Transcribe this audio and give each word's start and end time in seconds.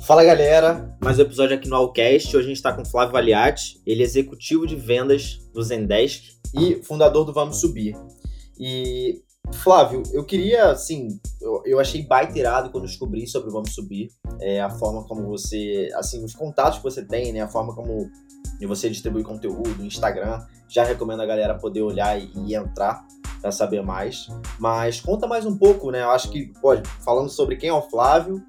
Fala 0.00 0.24
galera, 0.24 0.96
mais 1.02 1.18
um 1.18 1.22
episódio 1.22 1.56
aqui 1.56 1.68
no 1.68 1.74
Allcast. 1.74 2.34
Hoje 2.36 2.46
a 2.46 2.48
gente 2.48 2.56
está 2.56 2.72
com 2.72 2.84
Flávio 2.84 3.12
Valiati, 3.12 3.82
ele 3.84 4.02
é 4.02 4.04
executivo 4.04 4.66
de 4.66 4.76
vendas 4.76 5.38
do 5.52 5.62
Zendesk 5.62 6.38
e 6.54 6.82
fundador 6.82 7.24
do 7.24 7.32
Vamos 7.32 7.60
Subir. 7.60 7.96
E 8.58 9.20
Flávio, 9.52 10.02
eu 10.12 10.24
queria, 10.24 10.70
assim, 10.70 11.20
eu, 11.40 11.62
eu 11.66 11.80
achei 11.80 12.06
baita 12.06 12.38
irado 12.38 12.70
quando 12.70 12.86
descobri 12.86 13.26
sobre 13.26 13.50
o 13.50 13.52
Vamos 13.52 13.74
Subir, 13.74 14.08
é, 14.40 14.60
a 14.60 14.70
forma 14.70 15.04
como 15.04 15.26
você, 15.26 15.90
assim, 15.94 16.24
os 16.24 16.34
contatos 16.34 16.78
que 16.78 16.84
você 16.84 17.04
tem, 17.04 17.32
né, 17.32 17.40
a 17.40 17.48
forma 17.48 17.74
como 17.74 18.08
você 18.66 18.88
distribui 18.88 19.22
conteúdo, 19.22 19.84
Instagram, 19.84 20.40
já 20.68 20.84
recomendo 20.84 21.22
a 21.22 21.26
galera 21.26 21.58
poder 21.58 21.82
olhar 21.82 22.18
e, 22.18 22.30
e 22.46 22.54
entrar 22.54 23.04
para 23.40 23.50
saber 23.50 23.82
mais. 23.82 24.28
Mas 24.58 25.00
conta 25.00 25.26
mais 25.26 25.44
um 25.44 25.56
pouco, 25.56 25.90
né, 25.90 26.02
eu 26.02 26.10
acho 26.10 26.30
que, 26.30 26.52
pode, 26.60 26.88
falando 27.04 27.28
sobre 27.28 27.56
quem 27.56 27.68
é 27.68 27.74
o 27.74 27.82
Flávio, 27.82 28.42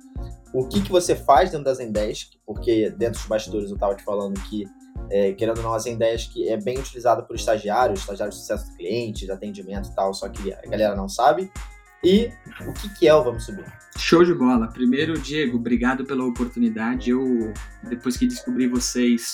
o 0.54 0.68
que, 0.68 0.81
que 0.81 0.91
você 0.91 1.16
faz 1.16 1.52
dentro 1.52 1.65
da 1.65 1.73
Zendesk, 1.73 2.34
porque 2.45 2.89
dentro 2.91 3.20
dos 3.20 3.27
bastidores 3.27 3.69
eu 3.69 3.75
estava 3.75 3.96
te 3.96 4.04
falando 4.04 4.39
que, 4.42 4.65
é, 5.11 5.33
querendo 5.33 5.57
ou 5.57 5.64
não, 5.64 5.74
a 5.74 5.79
Zendesk 5.79 6.36
é 6.47 6.57
bem 6.57 6.78
utilizada 6.79 7.24
por 7.24 7.36
estagiários, 7.36 8.00
estagiários 8.00 8.36
de 8.36 8.41
sucesso 8.41 8.69
do 8.69 8.77
cliente, 8.77 9.25
de 9.25 9.32
atendimento 9.32 9.89
e 9.89 9.96
tal, 9.96 10.14
só 10.14 10.27
que 10.27 10.54
a 10.54 10.61
galera 10.61 10.96
não 10.96 11.07
sabe. 11.07 11.51
E 12.04 12.32
o 12.61 12.74
que, 12.74 12.89
que 12.97 13.07
é 13.07 13.14
o 13.14 13.24
Vamos 13.24 13.46
Subir? 13.46 13.65
Show 13.97 14.24
de 14.24 14.33
bola. 14.33 14.68
Primeiro, 14.68 15.19
Diego, 15.19 15.57
obrigado 15.57 16.05
pela 16.05 16.24
oportunidade. 16.24 17.10
Eu, 17.10 17.54
depois 17.89 18.16
que 18.16 18.25
descobri 18.25 18.68
vocês 18.68 19.33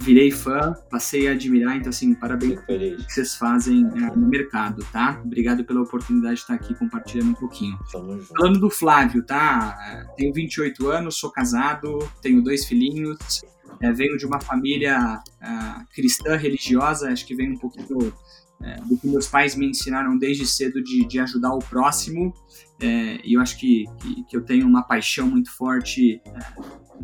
virei 0.00 0.30
fã, 0.30 0.74
passei 0.90 1.28
a 1.28 1.32
admirar, 1.32 1.76
então 1.76 1.90
assim, 1.90 2.14
parabéns 2.14 2.60
pelo 2.62 2.96
que 2.96 3.12
vocês 3.12 3.34
fazem 3.34 3.86
é, 3.96 4.16
no 4.16 4.28
mercado, 4.28 4.84
tá? 4.92 5.20
Obrigado 5.24 5.64
pela 5.64 5.82
oportunidade 5.82 6.36
de 6.36 6.40
estar 6.40 6.54
aqui 6.54 6.74
compartilhando 6.74 7.30
um 7.30 7.34
pouquinho. 7.34 7.78
Falando 8.36 8.60
do 8.60 8.70
Flávio, 8.70 9.24
tá? 9.24 9.76
É, 9.80 10.14
tenho 10.16 10.32
28 10.32 10.88
anos, 10.88 11.16
sou 11.18 11.30
casado, 11.30 11.98
tenho 12.22 12.42
dois 12.42 12.64
filhinhos, 12.64 13.42
é, 13.80 13.92
venho 13.92 14.16
de 14.16 14.26
uma 14.26 14.40
família 14.40 15.22
é, 15.40 15.48
cristã 15.94 16.36
religiosa, 16.36 17.10
acho 17.10 17.26
que 17.26 17.34
vem 17.34 17.52
um 17.52 17.58
pouquinho 17.58 18.12
é, 18.62 18.76
do 18.76 18.96
que 18.96 19.06
meus 19.06 19.26
pais 19.26 19.54
me 19.54 19.66
ensinaram 19.66 20.16
desde 20.16 20.46
cedo 20.46 20.82
de, 20.82 21.06
de 21.06 21.18
ajudar 21.20 21.52
o 21.54 21.58
próximo, 21.58 22.32
é, 22.80 23.20
e 23.24 23.34
eu 23.34 23.40
acho 23.40 23.58
que, 23.58 23.84
que, 24.00 24.24
que, 24.24 24.36
eu 24.36 24.42
tenho 24.42 24.66
uma 24.66 24.82
paixão 24.82 25.28
muito 25.28 25.50
forte 25.50 26.20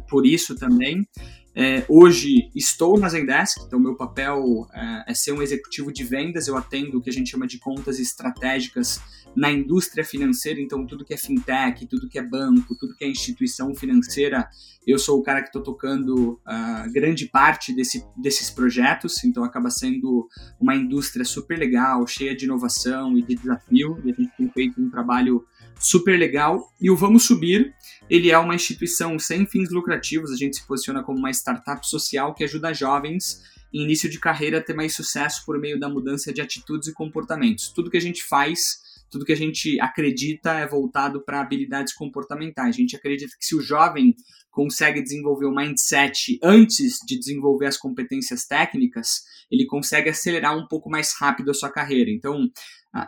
por 0.08 0.26
isso 0.26 0.54
também. 0.56 1.06
É, 1.54 1.84
hoje 1.88 2.48
estou 2.54 2.98
na 2.98 3.08
Zendesk, 3.08 3.60
então 3.66 3.80
meu 3.80 3.96
papel 3.96 4.68
é, 4.72 5.04
é, 5.08 5.14
ser 5.14 5.32
um 5.32 5.42
executivo 5.42 5.92
de 5.92 6.04
vendas. 6.04 6.46
Eu 6.46 6.56
atendo 6.56 6.98
o 6.98 7.02
que 7.02 7.10
a 7.10 7.12
gente 7.12 7.30
chama 7.30 7.46
de 7.46 7.58
contas 7.58 7.98
estratégicas 7.98 9.00
na 9.34 9.50
indústria 9.50 10.04
financeira, 10.04 10.60
então 10.60 10.86
tudo 10.86 11.04
que 11.04 11.14
é 11.14 11.16
fintech, 11.16 11.86
tudo 11.86 12.08
que 12.08 12.18
é 12.18 12.22
banco, 12.22 12.76
tudo 12.78 12.94
que 12.94 13.04
é 13.04 13.08
instituição 13.08 13.74
financeira, 13.74 14.48
eu 14.86 14.98
sou 14.98 15.18
o 15.18 15.22
cara 15.22 15.40
que 15.40 15.48
estou 15.48 15.62
tocando 15.62 16.40
uh, 16.46 16.92
grande 16.92 17.26
parte 17.26 17.72
desse, 17.72 18.04
desses 18.16 18.50
projetos, 18.50 19.22
então 19.24 19.44
acaba 19.44 19.70
sendo 19.70 20.28
uma 20.58 20.74
indústria 20.74 21.24
super 21.24 21.58
legal, 21.58 22.06
cheia 22.06 22.34
de 22.34 22.44
inovação 22.44 23.16
e 23.16 23.22
de 23.22 23.34
desafio, 23.36 24.00
e 24.04 24.10
a 24.10 24.14
gente 24.14 24.36
tem 24.36 24.48
feito 24.50 24.80
um 24.80 24.90
trabalho 24.90 25.44
super 25.80 26.16
legal. 26.18 26.72
E 26.80 26.90
o 26.90 26.96
Vamos 26.96 27.24
Subir, 27.24 27.74
ele 28.08 28.30
é 28.30 28.38
uma 28.38 28.54
instituição 28.54 29.18
sem 29.18 29.46
fins 29.46 29.70
lucrativos, 29.70 30.30
a 30.30 30.36
gente 30.36 30.56
se 30.56 30.66
posiciona 30.66 31.02
como 31.02 31.18
uma 31.18 31.30
startup 31.30 31.86
social 31.88 32.34
que 32.34 32.44
ajuda 32.44 32.74
jovens 32.74 33.42
em 33.72 33.84
início 33.84 34.10
de 34.10 34.18
carreira 34.18 34.58
a 34.58 34.62
ter 34.62 34.74
mais 34.74 34.94
sucesso 34.94 35.44
por 35.46 35.58
meio 35.58 35.78
da 35.78 35.88
mudança 35.88 36.32
de 36.32 36.40
atitudes 36.40 36.88
e 36.88 36.92
comportamentos. 36.92 37.68
Tudo 37.68 37.90
que 37.90 37.96
a 37.96 38.00
gente 38.00 38.22
faz, 38.22 38.80
tudo 39.08 39.24
que 39.24 39.32
a 39.32 39.36
gente 39.36 39.80
acredita 39.80 40.52
é 40.52 40.66
voltado 40.66 41.22
para 41.24 41.40
habilidades 41.40 41.94
comportamentais. 41.94 42.74
A 42.74 42.78
gente 42.78 42.96
acredita 42.96 43.36
que 43.38 43.46
se 43.46 43.54
o 43.54 43.60
jovem 43.60 44.14
consegue 44.50 45.00
desenvolver 45.00 45.46
o 45.46 45.54
mindset 45.54 46.38
antes 46.42 46.98
de 47.06 47.16
desenvolver 47.16 47.66
as 47.66 47.76
competências 47.76 48.44
técnicas, 48.44 49.22
ele 49.50 49.64
consegue 49.66 50.10
acelerar 50.10 50.56
um 50.56 50.66
pouco 50.66 50.90
mais 50.90 51.14
rápido 51.16 51.50
a 51.50 51.54
sua 51.54 51.70
carreira. 51.70 52.10
Então, 52.10 52.50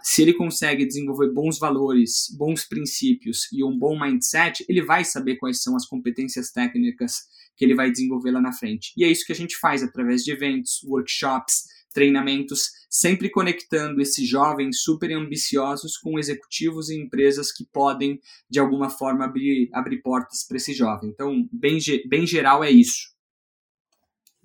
se 0.02 0.22
ele 0.22 0.34
consegue 0.34 0.86
desenvolver 0.86 1.32
bons 1.32 1.58
valores, 1.58 2.26
bons 2.36 2.64
princípios 2.64 3.50
e 3.52 3.64
um 3.64 3.76
bom 3.76 3.98
mindset, 3.98 4.64
ele 4.68 4.82
vai 4.82 5.04
saber 5.04 5.36
quais 5.36 5.62
são 5.62 5.74
as 5.74 5.86
competências 5.86 6.50
técnicas 6.50 7.22
que 7.56 7.64
ele 7.64 7.74
vai 7.74 7.90
desenvolver 7.90 8.30
lá 8.30 8.40
na 8.40 8.52
frente. 8.52 8.92
E 8.96 9.04
é 9.04 9.08
isso 9.08 9.26
que 9.26 9.32
a 9.32 9.36
gente 9.36 9.56
faz 9.56 9.82
através 9.82 10.22
de 10.24 10.30
eventos, 10.30 10.82
workshops, 10.84 11.64
treinamentos, 11.92 12.70
sempre 12.88 13.28
conectando 13.28 14.00
esses 14.00 14.26
jovens 14.26 14.82
super 14.82 15.12
ambiciosos 15.12 15.96
com 15.96 16.18
executivos 16.18 16.88
e 16.88 16.96
empresas 16.96 17.52
que 17.52 17.64
podem, 17.64 18.20
de 18.48 18.58
alguma 18.58 18.88
forma, 18.88 19.24
abrir, 19.24 19.68
abrir 19.72 20.00
portas 20.00 20.44
para 20.46 20.56
esse 20.56 20.72
jovem. 20.72 21.10
Então, 21.10 21.48
bem, 21.52 21.78
bem 22.08 22.26
geral, 22.26 22.64
é 22.64 22.70
isso. 22.70 23.12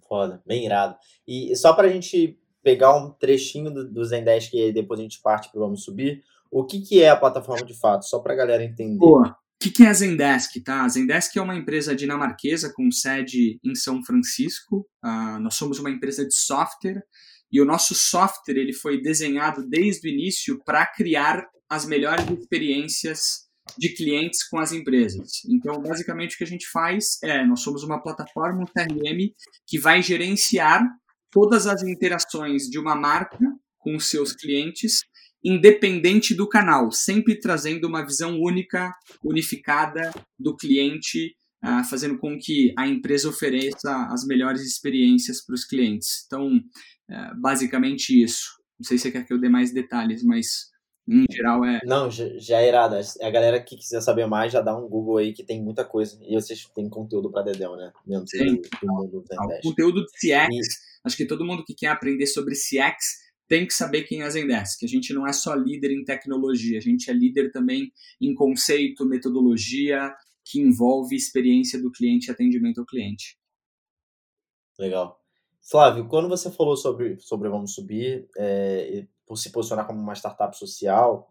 Foda, 0.08 0.42
bem 0.46 0.66
irado. 0.66 0.96
E 1.28 1.56
só 1.56 1.74
para 1.74 1.88
a 1.88 1.92
gente 1.92 2.38
pegar 2.68 2.98
um 2.98 3.12
trechinho 3.12 3.72
do, 3.72 3.90
do 3.90 4.04
Zendesk 4.04 4.54
e 4.54 4.74
depois 4.74 5.00
a 5.00 5.04
gente 5.04 5.22
parte 5.22 5.50
para 5.50 5.62
Vamos 5.62 5.86
Subir. 5.86 6.22
O 6.52 6.66
que, 6.66 6.82
que 6.82 7.02
é 7.02 7.10
a 7.10 7.16
plataforma 7.16 7.66
de 7.66 7.74
fato? 7.80 8.04
Só 8.04 8.20
para 8.20 8.34
a 8.34 8.36
galera 8.36 8.62
entender. 8.62 8.98
Boa. 8.98 9.30
O 9.30 9.36
que, 9.58 9.72
que 9.72 9.84
é 9.84 9.88
a 9.88 9.94
Zendesk? 9.94 10.62
Tá? 10.66 10.84
A 10.84 10.90
Zendesk 10.90 11.34
é 11.38 11.42
uma 11.42 11.56
empresa 11.56 11.96
dinamarquesa 11.96 12.74
com 12.76 12.92
sede 12.92 13.58
em 13.64 13.74
São 13.74 14.04
Francisco. 14.04 14.86
Uh, 15.02 15.40
nós 15.40 15.56
somos 15.56 15.80
uma 15.80 15.90
empresa 15.90 16.28
de 16.28 16.36
software 16.36 17.02
e 17.50 17.62
o 17.62 17.66
nosso 17.66 17.96
software 17.96 18.58
ele 18.58 18.74
foi 18.74 19.02
desenhado 19.02 19.66
desde 19.66 20.06
o 20.06 20.12
início 20.12 20.62
para 20.66 20.86
criar 20.86 21.48
as 21.70 21.86
melhores 21.86 22.30
experiências 22.30 23.48
de 23.78 23.96
clientes 23.96 24.46
com 24.50 24.60
as 24.60 24.74
empresas. 24.74 25.42
Então, 25.50 25.82
basicamente, 25.82 26.36
o 26.36 26.38
que 26.38 26.44
a 26.44 26.48
gente 26.48 26.68
faz 26.70 27.18
é, 27.24 27.46
nós 27.46 27.62
somos 27.62 27.82
uma 27.84 28.04
plataforma, 28.04 28.62
um 28.62 28.66
CRM, 28.66 29.34
que 29.66 29.80
vai 29.80 30.02
gerenciar 30.02 30.84
todas 31.32 31.68
as 31.68 31.84
interações 31.84 32.64
de 32.64 32.80
uma 32.80 32.96
marca 32.96 33.38
com 33.78 34.00
seus 34.00 34.34
clientes, 34.34 35.02
independente 35.44 36.34
do 36.34 36.48
canal, 36.48 36.92
sempre 36.92 37.40
trazendo 37.40 37.88
uma 37.88 38.06
visão 38.06 38.40
única, 38.40 38.94
unificada 39.24 40.12
do 40.38 40.56
cliente, 40.56 41.36
uh, 41.64 41.84
fazendo 41.90 42.18
com 42.18 42.38
que 42.38 42.74
a 42.78 42.88
empresa 42.88 43.30
ofereça 43.30 44.08
as 44.12 44.26
melhores 44.26 44.62
experiências 44.62 45.44
para 45.46 45.56
os 45.56 45.64
clientes. 45.64 46.24
Então, 46.26 46.58
uh, 46.58 47.42
basicamente 47.42 48.22
isso. 48.22 48.58
Não 48.80 48.86
sei 48.86 48.98
se 48.98 49.04
você 49.04 49.12
quer 49.12 49.26
que 49.26 49.34
eu 49.34 49.40
dê 49.40 49.50
mais 49.50 49.74
detalhes, 49.74 50.24
mas 50.24 50.70
em 51.08 51.26
geral 51.32 51.64
é. 51.64 51.80
Não, 51.86 52.12
já 52.12 52.60
é 52.60 52.68
irada. 52.68 53.00
A 53.22 53.30
galera 53.30 53.62
que 53.62 53.78
quiser 53.78 54.02
saber 54.02 54.28
mais 54.28 54.52
já 54.52 54.62
dá 54.62 54.78
um 54.78 54.90
Google 54.90 55.18
aí 55.18 55.34
que 55.34 55.44
tem 55.44 55.64
muita 55.64 55.86
coisa. 55.86 56.20
E 56.22 56.36
vocês 56.36 56.66
têm 56.76 56.90
conteúdo 56.90 57.32
para 57.32 57.44
Dedéu, 57.44 57.78
né? 57.78 57.92
Dentro 58.06 58.28
Sim. 58.28 58.56
do, 58.56 58.62
do 58.62 58.94
mundo 58.94 59.24
da 59.30 59.42
O 59.42 59.62
conteúdo 59.62 60.06
de 60.06 60.12
CX. 60.12 60.52
E 60.52 60.87
Acho 61.04 61.18
que 61.18 61.26
todo 61.26 61.46
mundo 61.46 61.64
que 61.66 61.74
quer 61.74 61.88
aprender 61.88 62.28
sobre 62.28 62.56
CX 62.56 63.28
tem 63.48 63.66
que 63.66 63.74
saber 63.74 64.04
quem 64.04 64.22
é 64.22 64.26
a 64.26 64.30
Zendesk. 64.30 64.84
A 64.84 64.88
gente 64.88 65.14
não 65.14 65.26
é 65.26 65.32
só 65.32 65.54
líder 65.54 65.92
em 65.92 66.04
tecnologia, 66.04 66.78
a 66.78 66.82
gente 66.82 67.10
é 67.10 67.14
líder 67.14 67.52
também 67.52 67.92
em 68.20 68.34
conceito, 68.34 69.06
metodologia, 69.06 70.14
que 70.44 70.60
envolve 70.60 71.16
experiência 71.16 71.82
do 71.82 71.92
cliente 71.92 72.28
e 72.28 72.32
atendimento 72.32 72.80
ao 72.80 72.86
cliente. 72.86 73.38
Legal. 74.78 75.20
Flávio, 75.62 76.08
quando 76.08 76.30
você 76.30 76.52
falou 76.52 76.78
sobre, 76.78 77.20
sobre 77.20 77.50
Vamos 77.50 77.74
Subir, 77.74 78.30
é, 78.38 79.06
por 79.26 79.38
se 79.38 79.52
posicionar 79.52 79.86
como 79.86 80.00
uma 80.00 80.16
startup 80.16 80.58
social, 80.58 81.28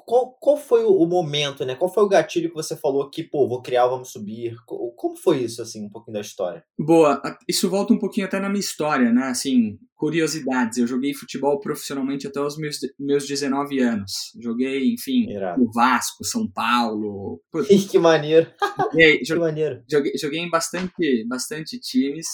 qual, 0.00 0.32
qual 0.40 0.56
foi 0.56 0.84
o 0.84 1.04
momento, 1.04 1.66
né? 1.66 1.74
Qual 1.74 1.92
foi 1.92 2.02
o 2.02 2.08
gatilho 2.08 2.48
que 2.48 2.54
você 2.54 2.74
falou 2.74 3.10
que, 3.10 3.22
pô, 3.22 3.46
vou 3.46 3.60
criar, 3.60 3.86
vamos 3.86 4.10
subir? 4.10 4.56
Como 4.64 5.16
foi 5.16 5.42
isso, 5.42 5.60
assim, 5.60 5.84
um 5.84 5.90
pouquinho 5.90 6.14
da 6.14 6.20
história? 6.20 6.64
Boa, 6.78 7.20
isso 7.46 7.68
volta 7.68 7.92
um 7.92 7.98
pouquinho 7.98 8.26
até 8.26 8.40
na 8.40 8.48
minha 8.48 8.60
história, 8.60 9.12
né? 9.12 9.24
Assim, 9.24 9.78
curiosidades. 9.94 10.78
Eu 10.78 10.86
joguei 10.86 11.12
futebol 11.12 11.60
profissionalmente 11.60 12.26
até 12.26 12.40
os 12.40 12.56
meus, 12.56 12.78
meus 12.98 13.26
19 13.26 13.80
anos. 13.80 14.12
Joguei, 14.40 14.94
enfim, 14.94 15.26
no 15.58 15.70
Vasco, 15.70 16.24
São 16.24 16.50
Paulo. 16.50 17.42
que 17.90 17.98
maneiro! 17.98 18.50
Joguei, 18.90 19.18
que 19.20 19.34
maneiro. 19.34 19.82
Joguei, 19.90 20.12
joguei 20.16 20.40
em 20.40 20.50
bastante, 20.50 21.26
bastante 21.28 21.78
times. 21.78 22.26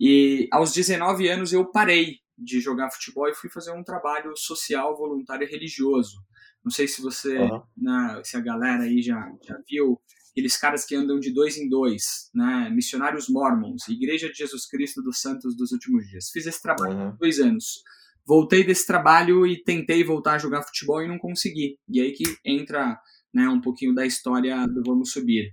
E 0.00 0.48
aos 0.52 0.72
19 0.72 1.28
anos 1.28 1.52
eu 1.52 1.70
parei 1.70 2.16
de 2.38 2.60
jogar 2.60 2.90
futebol 2.90 3.28
e 3.28 3.34
fui 3.34 3.50
fazer 3.50 3.72
um 3.72 3.84
trabalho 3.84 4.32
social, 4.36 4.96
voluntário 4.96 5.46
e 5.46 5.50
religioso. 5.50 6.16
Não 6.64 6.70
sei 6.70 6.86
se 6.86 7.02
você, 7.02 7.38
uhum. 7.38 8.24
se 8.24 8.36
a 8.36 8.40
galera 8.40 8.84
aí 8.84 9.02
já, 9.02 9.18
já 9.46 9.58
viu, 9.68 10.00
aqueles 10.30 10.56
caras 10.56 10.84
que 10.84 10.94
andam 10.94 11.18
de 11.18 11.32
dois 11.32 11.56
em 11.56 11.68
dois, 11.68 12.30
né? 12.34 12.70
Missionários 12.70 13.28
Mormons, 13.28 13.88
Igreja 13.88 14.28
de 14.28 14.38
Jesus 14.38 14.66
Cristo 14.66 15.02
dos 15.02 15.20
Santos 15.20 15.56
dos 15.56 15.72
Últimos 15.72 16.08
Dias. 16.08 16.30
Fiz 16.30 16.46
esse 16.46 16.62
trabalho 16.62 16.96
uhum. 16.96 17.16
dois 17.18 17.38
anos. 17.38 17.82
Voltei 18.24 18.64
desse 18.64 18.86
trabalho 18.86 19.46
e 19.46 19.62
tentei 19.62 20.04
voltar 20.04 20.34
a 20.34 20.38
jogar 20.38 20.62
futebol 20.62 21.02
e 21.02 21.08
não 21.08 21.18
consegui. 21.18 21.78
E 21.88 22.00
aí 22.00 22.12
que 22.12 22.24
entra 22.44 22.98
né, 23.34 23.48
um 23.48 23.60
pouquinho 23.60 23.94
da 23.94 24.06
história 24.06 24.66
do 24.66 24.82
Vamos 24.86 25.12
Subir. 25.12 25.52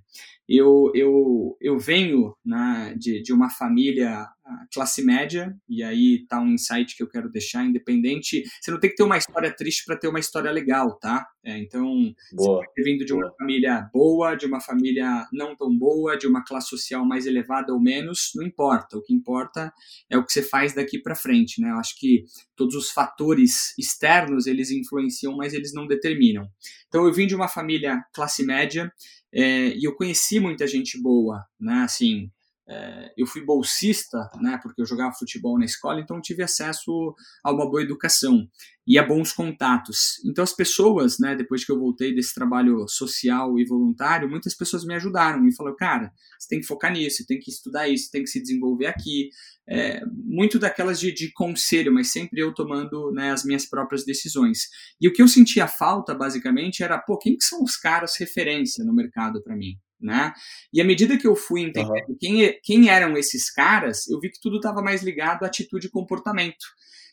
Eu, 0.50 0.92
eu, 0.96 1.58
eu 1.62 1.78
venho 1.78 2.36
né, 2.44 2.96
de, 2.98 3.22
de 3.22 3.32
uma 3.32 3.50
família 3.52 4.28
classe 4.72 5.04
média, 5.04 5.56
e 5.68 5.84
aí 5.84 6.26
tá 6.28 6.40
um 6.40 6.48
insight 6.48 6.96
que 6.96 7.04
eu 7.04 7.10
quero 7.10 7.30
deixar, 7.30 7.66
independente. 7.66 8.44
Você 8.60 8.72
não 8.72 8.80
tem 8.80 8.90
que 8.90 8.96
ter 8.96 9.04
uma 9.04 9.18
história 9.18 9.54
triste 9.56 9.84
para 9.86 9.98
ter 9.98 10.08
uma 10.08 10.20
história 10.20 10.52
legal, 10.52 10.98
tá? 10.98 11.28
É, 11.44 11.58
então, 11.58 12.14
boa, 12.34 12.64
você 12.66 12.84
vindo 12.84 13.06
de 13.06 13.14
uma 13.14 13.24
boa. 13.24 13.36
família 13.38 13.90
boa, 13.94 14.36
de 14.36 14.46
uma 14.46 14.60
família 14.60 15.28
não 15.32 15.56
tão 15.56 15.76
boa, 15.78 16.18
de 16.18 16.28
uma 16.28 16.44
classe 16.44 16.70
social 16.70 17.06
mais 17.06 17.26
elevada 17.26 17.74
ou 17.74 17.80
menos, 17.80 18.32
não 18.36 18.44
importa. 18.44 18.98
O 18.98 19.02
que 19.02 19.14
importa 19.14 19.72
é 20.10 20.18
o 20.18 20.26
que 20.26 20.32
você 20.32 20.44
faz 20.44 20.74
daqui 20.74 21.00
para 21.00 21.16
frente, 21.16 21.62
né? 21.62 21.70
Eu 21.70 21.78
acho 21.78 21.98
que 21.98 22.26
todos 22.56 22.76
os 22.76 22.90
fatores 22.90 23.78
externos 23.78 24.48
eles 24.48 24.72
influenciam, 24.72 25.36
mas 25.36 25.54
eles 25.54 25.74
não 25.74 25.88
determinam. 25.88 26.48
Então, 26.88 27.06
eu 27.06 27.14
vim 27.14 27.28
de 27.28 27.36
uma 27.36 27.48
família 27.48 28.04
classe 28.14 28.44
média. 28.44 28.92
É, 29.34 29.76
e 29.78 29.84
eu 29.84 29.96
conheci 29.96 30.40
muita 30.40 30.68
gente 30.68 31.02
boa, 31.02 31.46
né? 31.60 31.84
Assim, 31.84 32.32
é, 32.70 33.12
eu 33.18 33.26
fui 33.26 33.44
bolsista, 33.44 34.30
né, 34.40 34.60
porque 34.62 34.80
eu 34.80 34.86
jogava 34.86 35.16
futebol 35.18 35.58
na 35.58 35.66
escola, 35.66 36.00
então 36.00 36.22
tive 36.22 36.44
acesso 36.44 37.16
a 37.44 37.52
uma 37.52 37.68
boa 37.68 37.82
educação 37.82 38.48
e 38.86 38.98
a 39.00 39.04
bons 39.04 39.34
contatos. 39.34 40.24
Então 40.24 40.44
as 40.44 40.54
pessoas, 40.54 41.18
né, 41.20 41.36
depois 41.36 41.66
que 41.66 41.72
eu 41.72 41.80
voltei 41.80 42.14
desse 42.14 42.34
trabalho 42.34 42.88
social 42.88 43.58
e 43.58 43.66
voluntário, 43.66 44.30
muitas 44.30 44.56
pessoas 44.56 44.86
me 44.86 44.94
ajudaram, 44.94 45.42
me 45.42 45.56
falaram, 45.56 45.76
cara, 45.78 46.14
você 46.38 46.48
tem 46.48 46.60
que 46.60 46.68
focar 46.68 46.94
nisso, 46.94 47.26
tem 47.28 47.40
que 47.40 47.50
estudar 47.50 47.88
isso, 47.88 48.12
tem 48.12 48.22
que 48.22 48.30
se 48.30 48.40
desenvolver 48.40 48.86
aqui. 48.86 49.30
É, 49.68 50.04
muito 50.06 50.58
daquelas 50.58 51.00
de, 51.00 51.12
de, 51.12 51.32
conselho, 51.32 51.94
mas 51.94 52.12
sempre 52.12 52.42
eu 52.42 52.52
tomando 52.52 53.12
né, 53.12 53.32
as 53.32 53.44
minhas 53.44 53.68
próprias 53.68 54.04
decisões. 54.04 54.62
E 55.00 55.08
o 55.08 55.14
que 55.14 55.22
eu 55.22 55.28
sentia 55.28 55.68
falta, 55.68 56.16
basicamente, 56.16 56.82
era, 56.82 56.98
pô, 56.98 57.20
quem 57.20 57.38
que 57.38 57.44
são 57.44 57.64
os 57.64 57.78
caras 57.78 58.16
referência 58.18 58.84
no 58.84 58.96
mercado 58.96 59.44
para 59.44 59.56
mim? 59.56 59.78
Né? 60.00 60.34
E 60.74 60.82
à 60.82 60.86
medida 60.86 61.18
que 61.18 61.28
eu 61.28 61.36
fui 61.36 61.62
entendendo 61.62 62.10
uhum. 62.10 62.18
quem, 62.20 62.60
quem 62.64 62.90
eram 62.90 63.18
esses 63.18 63.52
caras, 63.52 64.08
eu 64.08 64.20
vi 64.20 64.30
que 64.30 64.40
tudo 64.42 64.58
estava 64.58 64.82
mais 64.82 65.04
ligado 65.04 65.44
à 65.44 65.48
atitude 65.48 65.88
e 65.88 65.92
comportamento. 65.92 66.66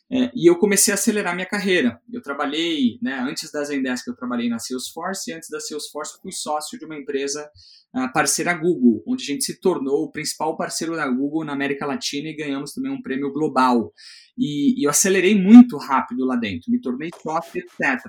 É, 0.09 0.31
e 0.33 0.49
eu 0.49 0.57
comecei 0.57 0.93
a 0.93 0.95
acelerar 0.95 1.35
minha 1.35 1.45
carreira. 1.45 1.99
Eu 2.11 2.21
trabalhei, 2.21 2.97
né, 3.01 3.19
antes 3.19 3.51
da 3.51 3.63
Zendesk, 3.63 4.07
eu 4.07 4.15
trabalhei 4.15 4.47
na 4.47 4.57
Salesforce, 4.57 5.29
e 5.29 5.33
antes 5.33 5.49
da 5.49 5.59
Salesforce, 5.59 6.17
fui 6.21 6.31
sócio 6.31 6.79
de 6.79 6.85
uma 6.85 6.95
empresa 6.95 7.49
uh, 7.93 8.11
parceira 8.13 8.53
Google, 8.53 9.03
onde 9.05 9.23
a 9.23 9.25
gente 9.25 9.43
se 9.43 9.59
tornou 9.59 10.05
o 10.05 10.11
principal 10.11 10.55
parceiro 10.55 10.95
da 10.95 11.07
Google 11.09 11.43
na 11.43 11.51
América 11.51 11.85
Latina 11.85 12.29
e 12.29 12.35
ganhamos 12.35 12.71
também 12.71 12.91
um 12.91 13.01
prêmio 13.01 13.33
global. 13.33 13.91
E, 14.37 14.79
e 14.79 14.85
eu 14.85 14.89
acelerei 14.89 15.35
muito 15.35 15.77
rápido 15.77 16.25
lá 16.25 16.37
dentro, 16.37 16.71
me 16.71 16.79
tornei 16.79 17.09
sócio, 17.21 17.59
etc. 17.59 17.99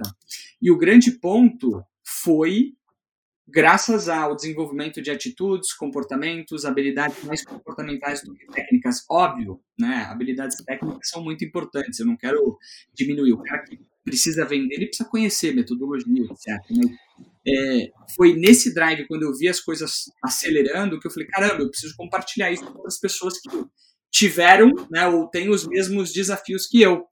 E 0.62 0.70
o 0.70 0.78
grande 0.78 1.10
ponto 1.18 1.82
foi 2.04 2.74
graças 3.48 4.08
ao 4.08 4.36
desenvolvimento 4.36 5.00
de 5.00 5.10
atitudes, 5.10 5.72
comportamentos, 5.72 6.64
habilidades 6.64 7.24
mais 7.24 7.44
comportamentais 7.44 8.22
do 8.22 8.34
que 8.34 8.46
técnicas. 8.46 9.04
Óbvio, 9.10 9.60
né? 9.78 10.06
Habilidades 10.10 10.56
técnicas 10.64 11.08
são 11.08 11.24
muito 11.24 11.44
importantes. 11.44 11.98
Eu 11.98 12.06
não 12.06 12.16
quero 12.16 12.58
diminuir. 12.94 13.32
O 13.32 13.42
cara 13.42 13.64
que 13.64 13.80
precisa 14.04 14.44
vender, 14.44 14.74
ele 14.74 14.86
precisa 14.86 15.08
conhecer 15.08 15.54
metodologia, 15.54 16.24
etc. 16.24 16.48
Mas, 16.70 16.90
é, 17.46 17.90
foi 18.14 18.34
nesse 18.34 18.74
drive, 18.74 19.06
quando 19.06 19.22
eu 19.22 19.34
vi 19.34 19.48
as 19.48 19.60
coisas 19.60 20.10
acelerando, 20.22 21.00
que 21.00 21.06
eu 21.06 21.10
falei, 21.10 21.26
caramba, 21.28 21.62
eu 21.62 21.70
preciso 21.70 21.94
compartilhar 21.96 22.50
isso 22.50 22.64
com 22.64 22.76
outras 22.76 23.00
pessoas 23.00 23.40
que 23.40 23.48
tiveram, 24.10 24.72
né, 24.90 25.06
ou 25.06 25.28
têm 25.28 25.48
os 25.48 25.66
mesmos 25.66 26.12
desafios 26.12 26.66
que 26.66 26.80
eu. 26.80 27.04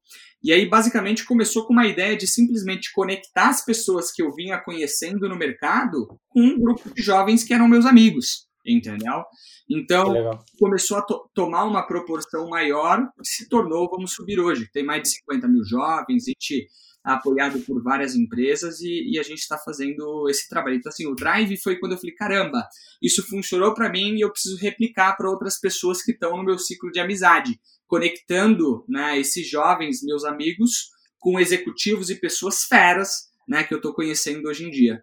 E 0.42 0.52
aí, 0.52 0.68
basicamente, 0.68 1.24
começou 1.24 1.66
com 1.66 1.72
uma 1.72 1.86
ideia 1.86 2.16
de 2.16 2.26
simplesmente 2.26 2.92
conectar 2.92 3.48
as 3.48 3.64
pessoas 3.64 4.12
que 4.12 4.22
eu 4.22 4.32
vinha 4.34 4.60
conhecendo 4.60 5.28
no 5.28 5.36
mercado 5.36 6.06
com 6.28 6.40
um 6.40 6.60
grupo 6.60 6.94
de 6.94 7.02
jovens 7.02 7.42
que 7.42 7.52
eram 7.52 7.66
meus 7.66 7.84
amigos, 7.84 8.46
entendeu? 8.64 9.24
Então, 9.68 10.38
começou 10.58 10.98
a 10.98 11.02
to 11.02 11.28
tomar 11.34 11.64
uma 11.64 11.86
proporção 11.86 12.48
maior 12.48 13.02
se 13.22 13.48
tornou 13.48 13.90
Vamos 13.90 14.12
Subir 14.12 14.38
hoje. 14.38 14.68
Tem 14.72 14.84
mais 14.84 15.02
de 15.02 15.08
50 15.08 15.48
mil 15.48 15.64
jovens, 15.64 16.24
a 16.24 16.30
gente 16.30 16.68
apoiado 17.06 17.60
por 17.60 17.82
várias 17.82 18.16
empresas 18.16 18.80
e, 18.80 19.12
e 19.12 19.18
a 19.18 19.22
gente 19.22 19.38
está 19.38 19.56
fazendo 19.56 20.28
esse 20.28 20.48
trabalho. 20.48 20.76
Então, 20.76 20.90
assim, 20.90 21.06
o 21.06 21.14
Drive 21.14 21.56
foi 21.58 21.76
quando 21.76 21.92
eu 21.92 21.98
falei, 21.98 22.14
caramba, 22.14 22.68
isso 23.00 23.26
funcionou 23.26 23.72
para 23.74 23.88
mim 23.88 24.16
e 24.16 24.22
eu 24.22 24.30
preciso 24.30 24.58
replicar 24.58 25.16
para 25.16 25.30
outras 25.30 25.58
pessoas 25.60 26.02
que 26.02 26.12
estão 26.12 26.36
no 26.36 26.42
meu 26.42 26.58
ciclo 26.58 26.90
de 26.90 26.98
amizade 26.98 27.60
conectando 27.86 28.84
né, 28.88 29.16
esses 29.18 29.48
jovens, 29.48 30.02
meus 30.02 30.24
amigos, 30.24 30.90
com 31.20 31.38
executivos 31.38 32.10
e 32.10 32.16
pessoas 32.16 32.64
feras 32.64 33.30
né, 33.48 33.62
que 33.62 33.72
eu 33.72 33.78
estou 33.78 33.94
conhecendo 33.94 34.48
hoje 34.48 34.66
em 34.66 34.70
dia. 34.70 35.02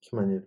Que 0.00 0.16
maneiro. 0.16 0.46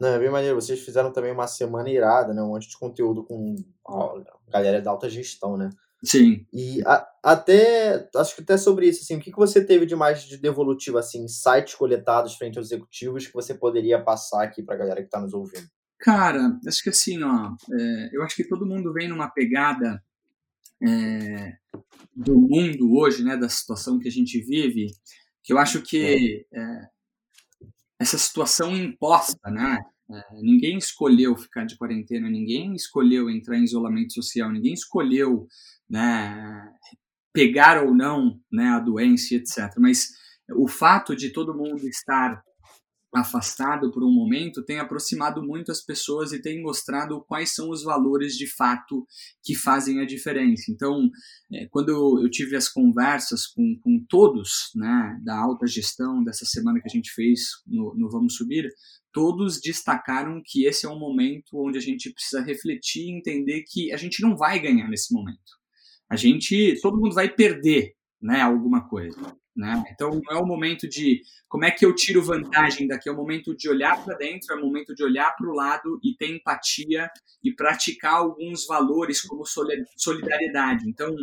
Não, 0.00 0.08
é 0.08 0.18
bem 0.18 0.30
maneiro. 0.30 0.60
Vocês 0.60 0.80
fizeram 0.80 1.12
também 1.12 1.30
uma 1.30 1.46
semana 1.46 1.88
irada, 1.88 2.34
né? 2.34 2.42
Um 2.42 2.48
monte 2.48 2.68
de 2.68 2.76
conteúdo 2.76 3.22
com 3.22 3.54
a 3.86 4.50
galera 4.50 4.80
da 4.80 4.90
alta 4.90 5.08
gestão, 5.08 5.56
né? 5.56 5.70
Sim. 6.02 6.46
E 6.52 6.82
a, 6.86 7.06
até, 7.22 8.08
acho 8.16 8.34
que 8.34 8.42
até 8.42 8.56
sobre 8.56 8.88
isso, 8.88 9.02
assim, 9.02 9.16
o 9.16 9.20
que, 9.20 9.30
que 9.30 9.36
você 9.36 9.64
teve 9.64 9.84
de 9.84 9.94
mais 9.94 10.22
de 10.22 10.38
devolutivo, 10.38 10.96
assim, 10.98 11.28
sites 11.28 11.74
coletados 11.74 12.36
frente 12.36 12.56
aos 12.58 12.68
executivos 12.68 13.26
que 13.26 13.34
você 13.34 13.54
poderia 13.54 14.02
passar 14.02 14.42
aqui 14.44 14.62
para 14.62 14.74
a 14.76 14.78
galera 14.78 15.00
que 15.00 15.08
está 15.08 15.20
nos 15.20 15.34
ouvindo? 15.34 15.68
Cara, 15.98 16.58
acho 16.66 16.82
que 16.82 16.88
assim, 16.88 17.22
ó, 17.22 17.54
é, 17.72 18.10
eu 18.12 18.22
acho 18.22 18.34
que 18.34 18.48
todo 18.48 18.66
mundo 18.66 18.90
vem 18.92 19.08
numa 19.08 19.28
pegada 19.28 20.02
é, 20.82 21.52
do 22.16 22.40
mundo 22.40 22.96
hoje, 22.96 23.22
né, 23.22 23.36
da 23.36 23.50
situação 23.50 23.98
que 23.98 24.08
a 24.08 24.10
gente 24.10 24.40
vive, 24.40 24.86
que 25.42 25.52
eu 25.52 25.58
acho 25.58 25.82
que 25.82 26.46
é, 26.50 26.88
essa 27.98 28.16
situação 28.16 28.74
imposta, 28.74 29.50
né, 29.50 29.78
é, 30.10 30.40
ninguém 30.40 30.78
escolheu 30.78 31.36
ficar 31.36 31.64
de 31.64 31.76
quarentena, 31.76 32.30
ninguém 32.30 32.74
escolheu 32.74 33.28
entrar 33.28 33.58
em 33.58 33.64
isolamento 33.64 34.14
social, 34.14 34.50
ninguém 34.50 34.72
escolheu, 34.72 35.46
né, 35.90 36.72
pegar 37.32 37.84
ou 37.84 37.94
não, 37.94 38.40
né, 38.50 38.68
a 38.68 38.78
doença, 38.78 39.34
etc. 39.34 39.70
Mas 39.78 40.08
o 40.56 40.68
fato 40.68 41.14
de 41.14 41.30
todo 41.30 41.56
mundo 41.56 41.86
estar 41.88 42.42
afastado 43.12 43.90
por 43.90 44.04
um 44.04 44.12
momento 44.12 44.64
tem 44.64 44.78
aproximado 44.78 45.42
muito 45.42 45.72
as 45.72 45.84
pessoas 45.84 46.32
e 46.32 46.40
tem 46.40 46.62
mostrado 46.62 47.24
quais 47.26 47.52
são 47.52 47.70
os 47.70 47.82
valores 47.82 48.34
de 48.34 48.46
fato 48.46 49.04
que 49.42 49.54
fazem 49.54 50.00
a 50.00 50.06
diferença. 50.06 50.70
Então, 50.70 51.10
é, 51.52 51.66
quando 51.66 51.90
eu 52.22 52.30
tive 52.30 52.54
as 52.54 52.68
conversas 52.68 53.46
com, 53.48 53.76
com 53.82 54.04
todos 54.08 54.70
né, 54.76 55.18
da 55.24 55.36
alta 55.36 55.66
gestão 55.66 56.22
dessa 56.22 56.44
semana 56.44 56.80
que 56.80 56.88
a 56.88 56.94
gente 56.94 57.10
fez 57.12 57.40
no, 57.66 57.94
no 57.96 58.08
Vamos 58.08 58.36
Subir, 58.36 58.68
todos 59.12 59.60
destacaram 59.60 60.40
que 60.44 60.64
esse 60.64 60.86
é 60.86 60.88
um 60.88 60.98
momento 60.98 61.54
onde 61.54 61.78
a 61.78 61.82
gente 61.82 62.12
precisa 62.12 62.42
refletir 62.42 63.02
e 63.02 63.18
entender 63.18 63.64
que 63.66 63.92
a 63.92 63.96
gente 63.96 64.22
não 64.22 64.36
vai 64.36 64.60
ganhar 64.60 64.88
nesse 64.88 65.12
momento. 65.12 65.59
A 66.10 66.16
gente, 66.16 66.78
todo 66.82 67.00
mundo 67.00 67.14
vai 67.14 67.28
perder 67.28 67.94
né, 68.20 68.40
alguma 68.40 68.86
coisa. 68.88 69.16
Né? 69.56 69.82
Então 69.92 70.10
não 70.10 70.38
é 70.38 70.40
o 70.40 70.46
momento 70.46 70.88
de 70.88 71.22
como 71.48 71.64
é 71.64 71.70
que 71.70 71.84
eu 71.84 71.94
tiro 71.94 72.22
vantagem 72.22 72.86
daqui, 72.86 73.08
é 73.08 73.12
o 73.12 73.16
momento 73.16 73.54
de 73.54 73.68
olhar 73.68 74.02
para 74.02 74.16
dentro, 74.16 74.54
é 74.54 74.56
o 74.56 74.60
momento 74.60 74.94
de 74.94 75.02
olhar 75.02 75.34
para 75.36 75.50
o 75.50 75.54
lado 75.54 76.00
e 76.02 76.16
ter 76.16 76.34
empatia 76.34 77.10
e 77.44 77.52
praticar 77.52 78.14
alguns 78.14 78.66
valores 78.66 79.20
como 79.20 79.44
solidariedade. 79.96 80.88
Então, 80.88 81.14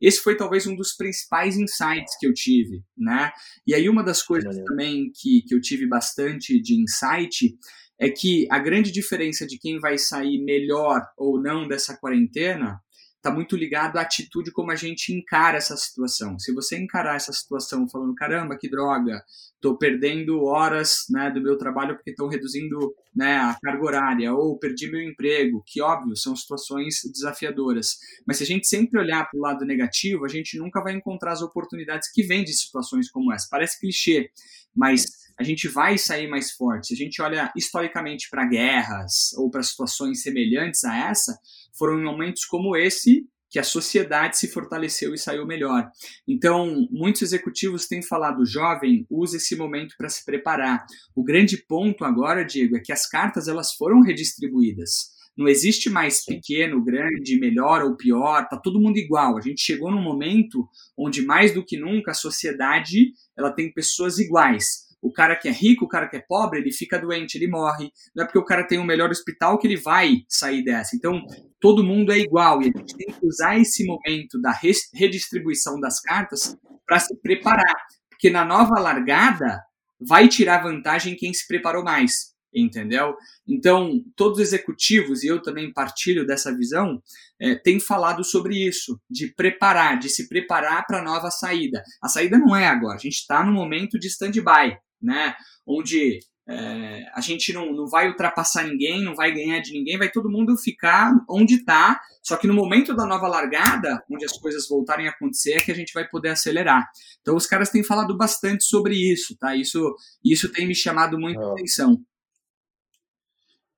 esse 0.00 0.22
foi 0.22 0.36
talvez 0.36 0.66
um 0.66 0.76
dos 0.76 0.94
principais 0.94 1.56
insights 1.56 2.16
que 2.18 2.26
eu 2.26 2.32
tive. 2.32 2.82
Né? 2.96 3.30
E 3.66 3.74
aí, 3.74 3.88
uma 3.88 4.04
das 4.04 4.22
coisas 4.22 4.56
também 4.64 5.10
que, 5.14 5.42
que 5.42 5.54
eu 5.54 5.60
tive 5.60 5.86
bastante 5.86 6.60
de 6.62 6.80
insight 6.80 7.54
é 7.98 8.08
que 8.08 8.46
a 8.50 8.58
grande 8.58 8.90
diferença 8.90 9.46
de 9.46 9.58
quem 9.58 9.78
vai 9.78 9.98
sair 9.98 10.42
melhor 10.42 11.02
ou 11.16 11.40
não 11.40 11.68
dessa 11.68 11.96
quarentena 11.96 12.80
está 13.22 13.30
muito 13.30 13.56
ligado 13.56 13.98
à 13.98 14.00
atitude 14.00 14.50
como 14.50 14.72
a 14.72 14.74
gente 14.74 15.12
encara 15.12 15.56
essa 15.56 15.76
situação. 15.76 16.36
Se 16.40 16.52
você 16.52 16.76
encarar 16.76 17.14
essa 17.14 17.32
situação 17.32 17.88
falando, 17.88 18.16
caramba, 18.16 18.58
que 18.58 18.68
droga, 18.68 19.22
estou 19.54 19.78
perdendo 19.78 20.42
horas 20.42 21.04
né, 21.08 21.30
do 21.30 21.40
meu 21.40 21.56
trabalho 21.56 21.94
porque 21.94 22.10
estão 22.10 22.26
reduzindo 22.26 22.92
né, 23.14 23.36
a 23.36 23.56
carga 23.62 23.84
horária, 23.84 24.34
ou 24.34 24.58
perdi 24.58 24.90
meu 24.90 25.00
emprego, 25.00 25.62
que 25.64 25.80
óbvio, 25.80 26.16
são 26.16 26.34
situações 26.34 27.00
desafiadoras. 27.12 27.96
Mas 28.26 28.38
se 28.38 28.42
a 28.42 28.46
gente 28.46 28.66
sempre 28.66 28.98
olhar 28.98 29.30
para 29.30 29.38
o 29.38 29.40
lado 29.40 29.64
negativo, 29.64 30.24
a 30.24 30.28
gente 30.28 30.58
nunca 30.58 30.82
vai 30.82 30.92
encontrar 30.92 31.30
as 31.30 31.42
oportunidades 31.42 32.10
que 32.10 32.24
vêm 32.24 32.42
de 32.42 32.52
situações 32.52 33.08
como 33.08 33.32
essa. 33.32 33.46
Parece 33.48 33.78
clichê, 33.78 34.30
mas 34.74 35.06
a 35.38 35.42
gente 35.42 35.68
vai 35.68 35.98
sair 35.98 36.28
mais 36.28 36.52
forte. 36.52 36.88
Se 36.88 36.94
a 36.94 36.96
gente 36.96 37.20
olha 37.22 37.52
historicamente 37.56 38.28
para 38.30 38.46
guerras 38.46 39.32
ou 39.36 39.50
para 39.50 39.62
situações 39.62 40.22
semelhantes 40.22 40.84
a 40.84 41.08
essa, 41.08 41.38
foram 41.72 41.98
em 41.98 42.04
momentos 42.04 42.44
como 42.44 42.76
esse 42.76 43.26
que 43.52 43.58
a 43.58 43.64
sociedade 43.64 44.38
se 44.38 44.48
fortaleceu 44.48 45.12
e 45.12 45.18
saiu 45.18 45.46
melhor. 45.46 45.86
Então, 46.26 46.88
muitos 46.90 47.20
executivos 47.20 47.86
têm 47.86 48.02
falado, 48.02 48.46
jovem, 48.46 49.06
use 49.10 49.36
esse 49.36 49.54
momento 49.54 49.94
para 49.98 50.08
se 50.08 50.24
preparar. 50.24 50.86
O 51.14 51.22
grande 51.22 51.58
ponto 51.58 52.02
agora, 52.02 52.44
Diego, 52.44 52.76
é 52.76 52.80
que 52.80 52.92
as 52.92 53.06
cartas 53.06 53.48
elas 53.48 53.74
foram 53.74 54.00
redistribuídas. 54.00 55.12
Não 55.36 55.48
existe 55.48 55.90
mais 55.90 56.24
pequeno, 56.24 56.82
grande, 56.82 57.38
melhor 57.38 57.82
ou 57.82 57.94
pior, 57.94 58.48
tá 58.48 58.56
todo 58.56 58.80
mundo 58.80 58.96
igual. 58.96 59.36
A 59.36 59.40
gente 59.42 59.62
chegou 59.62 59.90
num 59.90 60.02
momento 60.02 60.66
onde 60.96 61.22
mais 61.22 61.52
do 61.52 61.64
que 61.64 61.78
nunca 61.78 62.12
a 62.12 62.14
sociedade 62.14 63.12
ela 63.36 63.50
tem 63.50 63.72
pessoas 63.72 64.18
iguais 64.18 64.91
o 65.02 65.12
cara 65.12 65.34
que 65.34 65.48
é 65.48 65.50
rico, 65.50 65.84
o 65.84 65.88
cara 65.88 66.08
que 66.08 66.16
é 66.16 66.24
pobre, 66.26 66.60
ele 66.60 66.72
fica 66.72 66.98
doente, 66.98 67.36
ele 67.36 67.48
morre. 67.48 67.90
Não 68.14 68.22
é 68.22 68.26
porque 68.26 68.38
o 68.38 68.44
cara 68.44 68.64
tem 68.64 68.78
o 68.78 68.82
um 68.82 68.86
melhor 68.86 69.10
hospital 69.10 69.58
que 69.58 69.66
ele 69.66 69.76
vai 69.76 70.22
sair 70.28 70.62
dessa. 70.62 70.94
Então, 70.94 71.20
todo 71.60 71.82
mundo 71.82 72.12
é 72.12 72.18
igual 72.18 72.62
e 72.62 72.70
a 72.74 72.78
gente 72.78 72.96
tem 72.96 73.12
que 73.12 73.26
usar 73.26 73.58
esse 73.58 73.84
momento 73.84 74.40
da 74.40 74.56
redistribuição 74.94 75.80
das 75.80 76.00
cartas 76.00 76.56
para 76.86 77.00
se 77.00 77.16
preparar. 77.20 77.74
Porque 78.08 78.30
na 78.30 78.44
nova 78.44 78.78
largada, 78.78 79.60
vai 80.00 80.28
tirar 80.28 80.62
vantagem 80.62 81.16
quem 81.16 81.34
se 81.34 81.46
preparou 81.46 81.82
mais 81.82 82.32
entendeu? 82.54 83.16
Então, 83.48 84.04
todos 84.14 84.38
os 84.38 84.44
executivos, 84.44 85.22
e 85.22 85.26
eu 85.28 85.40
também 85.40 85.72
partilho 85.72 86.26
dessa 86.26 86.54
visão, 86.54 87.02
é, 87.40 87.54
têm 87.54 87.80
falado 87.80 88.22
sobre 88.22 88.56
isso, 88.56 89.00
de 89.10 89.32
preparar, 89.34 89.98
de 89.98 90.08
se 90.08 90.28
preparar 90.28 90.86
para 90.86 90.98
a 90.98 91.02
nova 91.02 91.30
saída. 91.30 91.82
A 92.02 92.08
saída 92.08 92.38
não 92.38 92.54
é 92.54 92.66
agora, 92.66 92.96
a 92.96 93.00
gente 93.00 93.14
está 93.14 93.42
no 93.44 93.52
momento 93.52 93.98
de 93.98 94.08
stand-by, 94.08 94.76
né? 95.02 95.34
Onde 95.66 96.20
é, 96.48 97.04
a 97.14 97.20
gente 97.20 97.52
não, 97.52 97.72
não 97.72 97.86
vai 97.86 98.08
ultrapassar 98.08 98.64
ninguém, 98.64 99.02
não 99.02 99.14
vai 99.14 99.32
ganhar 99.32 99.60
de 99.60 99.72
ninguém, 99.72 99.96
vai 99.96 100.10
todo 100.10 100.30
mundo 100.30 100.56
ficar 100.56 101.12
onde 101.28 101.54
está. 101.54 102.00
Só 102.22 102.36
que 102.36 102.46
no 102.46 102.54
momento 102.54 102.94
da 102.94 103.06
nova 103.06 103.28
largada, 103.28 104.02
onde 104.10 104.24
as 104.24 104.36
coisas 104.38 104.68
voltarem 104.68 105.06
a 105.06 105.10
acontecer, 105.10 105.52
é 105.52 105.60
que 105.60 105.70
a 105.70 105.74
gente 105.74 105.92
vai 105.92 106.08
poder 106.08 106.30
acelerar. 106.30 106.88
Então 107.20 107.36
os 107.36 107.46
caras 107.46 107.70
têm 107.70 107.84
falado 107.84 108.16
bastante 108.16 108.64
sobre 108.64 108.94
isso, 108.94 109.36
tá? 109.38 109.54
Isso, 109.56 109.94
isso 110.24 110.52
tem 110.52 110.66
me 110.66 110.74
chamado 110.74 111.18
muito 111.18 111.40
a 111.40 111.52
atenção. 111.52 112.00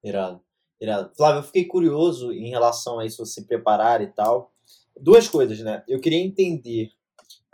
Irado, 0.02 0.40
irado. 0.80 1.12
Flávio, 1.16 1.40
eu 1.40 1.44
fiquei 1.44 1.64
curioso 1.64 2.32
em 2.32 2.50
relação 2.50 2.98
a 2.98 3.06
isso, 3.06 3.24
se 3.24 3.46
preparar 3.46 4.02
e 4.02 4.06
tal. 4.06 4.52
Duas 5.00 5.28
coisas, 5.28 5.58
né? 5.60 5.82
Eu 5.88 6.00
queria 6.00 6.18
entender 6.18 6.90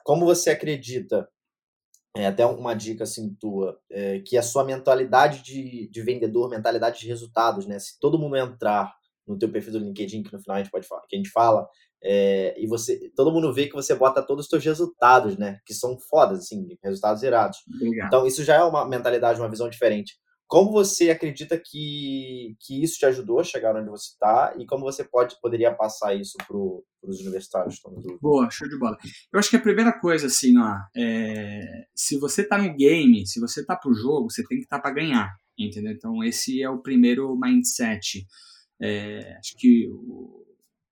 como 0.04 0.24
você 0.24 0.50
acredita, 0.50 1.28
é, 2.16 2.26
até 2.26 2.44
uma 2.44 2.74
dica 2.74 3.04
assim 3.04 3.34
tua, 3.38 3.78
é, 3.90 4.20
que 4.20 4.36
a 4.36 4.42
sua 4.42 4.64
mentalidade 4.64 5.42
de, 5.42 5.88
de 5.88 6.02
vendedor, 6.02 6.50
mentalidade 6.50 7.00
de 7.00 7.06
resultados, 7.06 7.66
né? 7.66 7.78
Se 7.78 7.98
todo 8.00 8.18
mundo 8.18 8.36
entrar 8.36 8.92
no 9.26 9.38
teu 9.38 9.50
perfil 9.50 9.72
do 9.72 9.78
LinkedIn, 9.78 10.22
que 10.22 10.32
no 10.32 10.40
final 10.40 10.56
a 10.56 10.62
gente 10.62 10.72
pode 10.72 10.88
falar, 10.88 11.02
que 11.08 11.14
a 11.14 11.18
gente 11.18 11.30
fala, 11.30 11.68
é, 12.02 12.54
e 12.58 12.66
você, 12.66 13.10
todo 13.14 13.30
mundo 13.30 13.52
vê 13.52 13.66
que 13.66 13.74
você 13.74 13.94
bota 13.94 14.22
todos 14.22 14.46
os 14.46 14.50
teus 14.50 14.64
resultados, 14.64 15.36
né? 15.36 15.60
Que 15.64 15.74
são 15.74 15.98
fodas, 15.98 16.40
assim, 16.40 16.66
resultados 16.82 17.22
irados. 17.22 17.58
Obrigado. 17.72 18.08
Então 18.08 18.26
isso 18.26 18.42
já 18.42 18.56
é 18.56 18.64
uma 18.64 18.88
mentalidade, 18.88 19.40
uma 19.40 19.50
visão 19.50 19.68
diferente. 19.68 20.18
Como 20.50 20.72
você 20.72 21.10
acredita 21.10 21.56
que, 21.56 22.56
que 22.58 22.82
isso 22.82 22.98
te 22.98 23.06
ajudou 23.06 23.38
a 23.38 23.44
chegar 23.44 23.76
onde 23.76 23.88
você 23.88 24.08
está 24.08 24.52
e 24.58 24.66
como 24.66 24.82
você 24.82 25.04
pode 25.04 25.40
poderia 25.40 25.72
passar 25.72 26.12
isso 26.16 26.36
para 26.38 26.56
os 26.56 27.20
universitários? 27.20 27.80
Boa, 28.20 28.50
show 28.50 28.68
de 28.68 28.76
bola. 28.76 28.98
Eu 29.32 29.38
acho 29.38 29.48
que 29.48 29.56
a 29.56 29.60
primeira 29.60 29.92
coisa, 29.92 30.26
assim, 30.26 30.58
ó, 30.58 30.74
é, 30.96 31.86
se 31.94 32.18
você 32.18 32.42
está 32.42 32.58
no 32.58 32.74
game, 32.74 33.24
se 33.28 33.38
você 33.38 33.60
está 33.60 33.76
pro 33.76 33.94
jogo, 33.94 34.28
você 34.28 34.44
tem 34.44 34.58
que 34.58 34.64
estar 34.64 34.78
tá 34.78 34.82
para 34.82 34.92
ganhar, 34.92 35.32
entendeu? 35.56 35.92
Então 35.92 36.24
esse 36.24 36.60
é 36.60 36.68
o 36.68 36.82
primeiro 36.82 37.38
mindset. 37.38 38.26
É, 38.82 39.36
acho 39.38 39.54
que 39.56 39.88
o, 39.88 40.39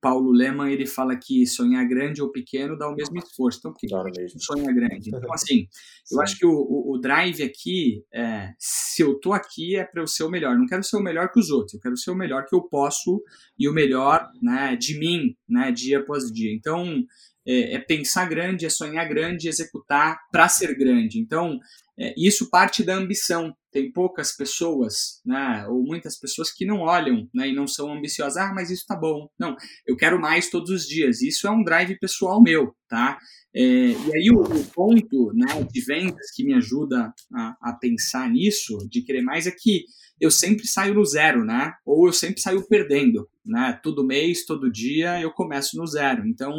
Paulo 0.00 0.30
Leman 0.30 0.70
ele 0.70 0.86
fala 0.86 1.16
que 1.16 1.46
sonhar 1.46 1.86
grande 1.86 2.22
ou 2.22 2.30
pequeno 2.30 2.78
dá 2.78 2.88
o 2.88 2.94
mesmo 2.94 3.18
esforço. 3.18 3.58
Então, 3.58 3.72
por 3.72 3.78
que 3.78 4.20
mesmo. 4.20 4.40
sonha 4.40 4.72
grande? 4.72 5.08
Então, 5.08 5.32
assim, 5.32 5.66
eu 6.10 6.20
acho 6.20 6.38
que 6.38 6.46
o, 6.46 6.52
o, 6.52 6.94
o, 6.94 7.00
drive 7.00 7.42
aqui, 7.42 8.04
é, 8.12 8.52
se 8.58 9.02
eu 9.02 9.18
tô 9.18 9.32
aqui, 9.32 9.76
é 9.76 9.84
para 9.84 10.02
eu 10.02 10.06
ser 10.06 10.24
o 10.24 10.30
melhor. 10.30 10.56
Não 10.56 10.66
quero 10.66 10.84
ser 10.84 10.96
o 10.96 11.02
melhor 11.02 11.30
que 11.30 11.40
os 11.40 11.50
outros, 11.50 11.74
eu 11.74 11.80
quero 11.80 11.96
ser 11.96 12.10
o 12.10 12.16
melhor 12.16 12.46
que 12.46 12.54
eu 12.54 12.62
posso 12.62 13.22
e 13.58 13.68
o 13.68 13.72
melhor 13.72 14.28
né, 14.40 14.76
de 14.76 14.98
mim, 14.98 15.36
né, 15.48 15.72
dia 15.72 15.98
após 15.98 16.30
dia. 16.32 16.52
Então, 16.52 17.04
é, 17.46 17.74
é 17.74 17.78
pensar 17.78 18.28
grande, 18.28 18.66
é 18.66 18.70
sonhar 18.70 19.08
grande, 19.08 19.48
executar 19.48 20.18
para 20.30 20.48
ser 20.48 20.76
grande. 20.76 21.18
Então, 21.18 21.58
é, 21.98 22.14
isso 22.16 22.48
parte 22.48 22.84
da 22.84 22.94
ambição. 22.94 23.52
Tem 23.70 23.92
poucas 23.92 24.34
pessoas, 24.34 25.20
né, 25.26 25.66
ou 25.68 25.82
muitas 25.84 26.18
pessoas 26.18 26.50
que 26.50 26.64
não 26.64 26.80
olham 26.80 27.28
né, 27.34 27.48
e 27.48 27.54
não 27.54 27.66
são 27.66 27.92
ambiciosas. 27.92 28.36
Ah, 28.36 28.52
mas 28.54 28.70
isso 28.70 28.84
tá 28.86 28.96
bom. 28.96 29.28
Não, 29.38 29.56
eu 29.86 29.96
quero 29.96 30.20
mais 30.20 30.48
todos 30.48 30.70
os 30.70 30.86
dias. 30.86 31.20
Isso 31.20 31.46
é 31.46 31.50
um 31.50 31.62
drive 31.62 31.98
pessoal 31.98 32.40
meu, 32.40 32.74
tá? 32.88 33.18
É, 33.54 33.60
e 33.60 34.16
aí 34.16 34.30
o, 34.30 34.40
o, 34.40 34.64
ponto 34.66 35.32
né, 35.34 35.66
de 35.70 35.80
vendas 35.84 36.30
que 36.34 36.44
me 36.44 36.54
ajuda 36.54 37.12
a, 37.34 37.56
a, 37.60 37.72
pensar 37.72 38.30
nisso, 38.30 38.78
de 38.90 39.02
querer 39.02 39.22
mais, 39.22 39.46
é 39.46 39.50
que 39.50 39.84
eu 40.20 40.30
sempre 40.30 40.66
saio 40.66 40.94
no 40.94 41.04
zero, 41.04 41.44
né? 41.44 41.72
Ou 41.84 42.06
eu 42.06 42.12
sempre 42.12 42.40
saio 42.40 42.66
perdendo, 42.68 43.28
né? 43.44 43.78
Todo 43.82 44.06
mês, 44.06 44.44
todo 44.44 44.70
dia 44.70 45.20
eu 45.20 45.30
começo 45.32 45.76
no 45.76 45.86
zero. 45.86 46.26
Então 46.26 46.54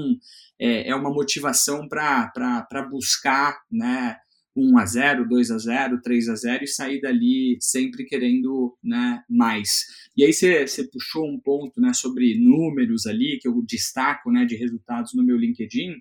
é, 0.60 0.90
é 0.90 0.96
uma 0.96 1.10
motivação 1.10 1.88
para 1.88 2.88
buscar, 2.90 3.58
né? 3.72 4.18
1 4.56 4.78
a 4.78 4.86
0, 4.86 5.28
2 5.28 5.52
a 5.52 5.58
0, 5.58 6.02
3 6.02 6.30
a 6.30 6.36
0 6.36 6.64
e 6.64 6.68
sair 6.68 7.00
dali 7.00 7.58
sempre 7.60 8.04
querendo 8.06 8.78
né, 8.84 9.24
mais. 9.30 9.86
E 10.18 10.26
aí 10.26 10.34
você, 10.34 10.66
puxou 10.92 11.28
um 11.28 11.40
ponto 11.40 11.80
né, 11.80 11.94
sobre 11.94 12.38
números 12.38 13.06
ali, 13.06 13.40
que 13.40 13.48
eu 13.48 13.62
destaco 13.66 14.32
né, 14.32 14.46
de 14.46 14.56
resultados 14.56 15.14
no 15.14 15.24
meu 15.24 15.38
LinkedIn. 15.38 15.94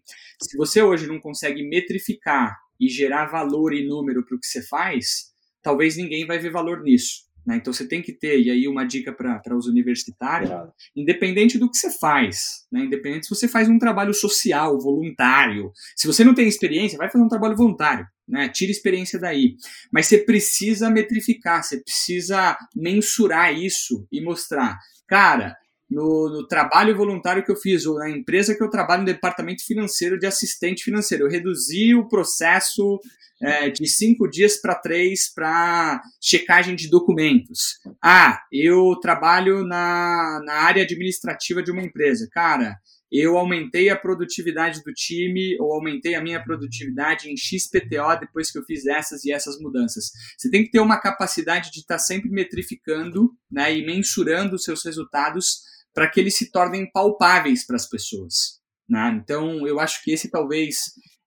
Se 0.43 0.57
você 0.57 0.83
hoje 0.83 1.07
não 1.07 1.21
consegue 1.21 1.63
metrificar 1.63 2.57
e 2.81 2.89
gerar 2.89 3.27
valor 3.27 3.75
e 3.75 3.87
número 3.87 4.25
para 4.25 4.37
o 4.37 4.41
que 4.41 4.47
você 4.47 4.63
faz, 4.67 5.33
talvez 5.63 5.97
ninguém 5.97 6.27
vai 6.27 6.39
ver 6.39 6.51
valor 6.51 6.83
nisso. 6.83 7.28
Né? 7.49 7.57
Então 7.57 7.73
você 7.73 7.89
tem 7.89 8.03
que 8.03 8.13
ter, 8.13 8.39
e 8.39 8.51
aí 8.51 8.69
uma 8.69 8.85
dica 8.85 9.11
para 9.11 9.57
os 9.57 9.67
universitários, 9.67 10.51
independente 10.95 11.57
do 11.57 11.71
que 11.71 11.79
você 11.79 11.91
faz, 11.91 12.67
né? 12.71 12.85
independente 12.85 13.25
se 13.25 13.35
você 13.35 13.49
faz 13.49 13.71
um 13.71 13.79
trabalho 13.79 14.13
social, 14.13 14.79
voluntário, 14.79 15.73
se 15.97 16.07
você 16.07 16.23
não 16.23 16.35
tem 16.35 16.47
experiência, 16.47 16.99
vai 16.99 17.11
fazer 17.11 17.25
um 17.25 17.29
trabalho 17.29 17.57
voluntário, 17.57 18.07
né? 18.29 18.51
tira 18.51 18.71
experiência 18.71 19.19
daí. 19.19 19.55
Mas 19.91 20.05
você 20.05 20.19
precisa 20.19 20.91
metrificar, 20.91 21.65
você 21.65 21.83
precisa 21.83 22.55
mensurar 22.77 23.55
isso 23.55 24.07
e 24.13 24.21
mostrar, 24.21 24.77
cara, 25.09 25.57
no, 25.91 26.29
no, 26.29 26.47
trabalho 26.47 26.97
voluntário 26.97 27.45
que 27.45 27.51
eu 27.51 27.57
fiz, 27.57 27.87
ou 27.87 27.99
na 27.99 28.11
empresa 28.11 28.55
que 28.55 28.63
eu 28.63 28.71
trabalho 28.71 29.01
no 29.01 29.07
departamento 29.07 29.65
financeiro 29.65 30.19
de 30.19 30.27
assistente 30.27 30.85
financeiro. 30.85 31.25
Eu 31.25 31.31
reduzi 31.31 31.95
o 31.95 32.09
processo 32.09 33.01
é, 33.41 33.71
de 33.71 33.87
cinco 33.87 34.29
dias 34.29 34.57
para 34.61 34.75
três 34.75 35.33
para 35.33 36.03
checagem 36.21 36.75
de 36.75 36.89
documentos. 36.89 37.79
Ah, 38.03 38.41
eu 38.53 38.97
trabalho 39.01 39.65
na, 39.65 40.41
na 40.45 40.55
área 40.55 40.83
administrativa 40.83 41.63
de 41.63 41.71
uma 41.71 41.83
empresa. 41.83 42.29
Cara, 42.31 42.77
eu 43.11 43.39
aumentei 43.39 43.89
a 43.89 43.97
produtividade 43.97 44.83
do 44.85 44.93
time 44.93 45.57
ou 45.61 45.73
aumentei 45.73 46.15
a 46.15 46.21
minha 46.21 46.43
produtividade 46.43 47.31
em 47.31 47.37
XPTO 47.37 48.21
depois 48.21 48.51
que 48.51 48.59
eu 48.59 48.65
fiz 48.65 48.87
essas 48.87 49.25
e 49.25 49.33
essas 49.33 49.59
mudanças. 49.59 50.11
Você 50.37 50.51
tem 50.51 50.63
que 50.63 50.71
ter 50.71 50.81
uma 50.81 51.01
capacidade 51.01 51.71
de 51.71 51.81
estar 51.81 51.95
tá 51.95 51.99
sempre 51.99 52.31
metrificando 52.31 53.33
né, 53.51 53.75
e 53.75 53.87
mensurando 53.87 54.57
os 54.57 54.65
seus 54.65 54.85
resultados 54.85 55.63
para 55.95 56.09
que 56.09 56.21
eles 56.21 56.37
se 56.37 56.51
tornem 56.51 56.91
palpáveis 56.91 57.67
para 57.67 57.77
as 57.77 57.89
pessoas. 57.89 58.59
Né? 58.89 59.21
Então, 59.23 59.67
eu 59.67 59.79
acho 59.79 60.03
que 60.03 60.13
esse 60.13 60.31
talvez 60.31 60.79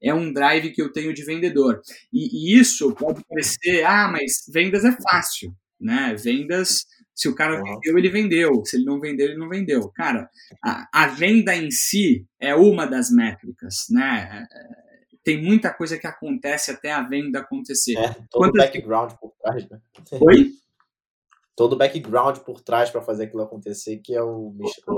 é 0.01 0.13
um 0.13 0.33
drive 0.33 0.71
que 0.71 0.81
eu 0.81 0.91
tenho 0.91 1.13
de 1.13 1.23
vendedor. 1.23 1.81
E, 2.11 2.55
e, 2.55 2.59
isso 2.59 2.93
pode 2.95 3.23
parecer, 3.27 3.83
ah, 3.85 4.09
mas 4.11 4.43
vendas 4.51 4.83
é 4.83 4.91
fácil, 4.91 5.55
né? 5.79 6.15
Vendas, 6.15 6.85
se 7.13 7.29
o 7.29 7.35
cara 7.35 7.61
vendeu, 7.61 7.97
ele 7.97 8.09
vendeu. 8.09 8.65
Se 8.65 8.77
ele 8.77 8.85
não 8.85 8.99
vendeu, 8.99 9.27
ele 9.27 9.37
não 9.37 9.47
vendeu. 9.47 9.89
Cara, 9.89 10.27
a, 10.63 10.87
a 10.91 11.07
venda 11.07 11.55
em 11.55 11.69
si 11.69 12.25
é 12.39 12.55
uma 12.55 12.87
das 12.87 13.11
métricas, 13.11 13.85
né? 13.91 14.47
É, 14.51 14.81
tem 15.23 15.39
muita 15.39 15.71
coisa 15.71 15.99
que 15.99 16.07
acontece 16.07 16.71
até 16.71 16.91
a 16.91 17.03
venda 17.03 17.39
acontecer. 17.39 17.95
É, 17.95 18.15
todo 18.31 18.49
o 18.49 18.53
background 18.53 19.11
por 19.13 19.31
trás, 19.39 19.69
né? 19.69 19.79
Oi? 20.13 20.51
Todo 21.61 21.73
o 21.73 21.77
background 21.77 22.39
por 22.39 22.59
trás 22.59 22.89
para 22.89 23.03
fazer 23.03 23.25
aquilo 23.25 23.43
acontecer, 23.43 23.97
que 23.97 24.15
é 24.15 24.23
o, 24.23 24.51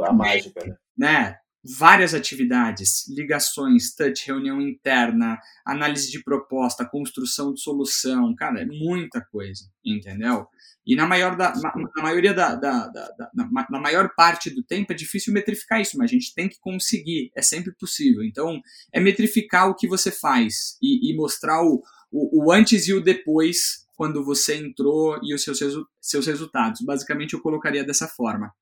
a 0.08 0.13
mágica, 0.13 0.65
né? 0.65 0.77
né? 0.98 1.36
várias 1.62 2.13
atividades, 2.13 3.05
ligações, 3.10 3.93
touch, 3.93 4.25
reunião 4.25 4.62
interna, 4.62 5.38
análise 5.65 6.10
de 6.10 6.24
proposta, 6.24 6.86
construção 6.86 7.53
de 7.53 7.60
solução, 7.60 8.34
cara, 8.34 8.62
é 8.62 8.65
muita 8.65 9.20
coisa, 9.29 9.65
entendeu? 9.84 10.48
E 10.88 10.96
na 10.96 11.05
maior, 11.05 11.36
da, 11.36 11.53
na, 11.53 11.74
na 11.98 12.03
maioria 12.03 12.34
da, 12.34 12.55
da, 12.55 12.88
da, 12.88 13.08
da 13.10 13.32
na, 13.34 13.67
na, 13.70 13.79
maior 13.79 14.10
parte 14.15 14.50
do 14.50 14.63
tempo 14.63 14.93
é 14.93 14.96
difícil 14.96 15.34
metrificar 15.34 15.82
isso, 15.82 15.98
mas 15.98 16.12
a 16.12 16.13
gente 16.13 16.34
tem 16.34 16.48
que 16.48 16.60
conseguir, 16.62 17.29
é 17.36 17.41
sempre 17.41 17.74
possível. 17.74 18.24
Então, 18.24 18.62
é 18.93 19.01
metrificar 19.01 19.70
o 19.70 19.75
que 19.75 19.88
você 19.88 20.12
faz 20.12 20.77
e, 20.82 21.12
e 21.12 21.15
mostrar 21.15 21.62
o, 21.62 21.84
o, 22.10 22.46
o 22.46 22.51
antes 22.53 22.88
e 22.88 22.93
o 22.93 23.01
depois 23.01 23.82
quando 23.95 24.23
você 24.23 24.57
entrou 24.57 25.19
e 25.23 25.33
os 25.33 25.43
seus, 25.43 25.59
seus 26.01 26.27
resultados. 26.27 26.81
Basicamente, 26.81 27.33
eu 27.33 27.41
colocaria 27.41 27.83
dessa 27.83 28.07
forma. 28.07 28.53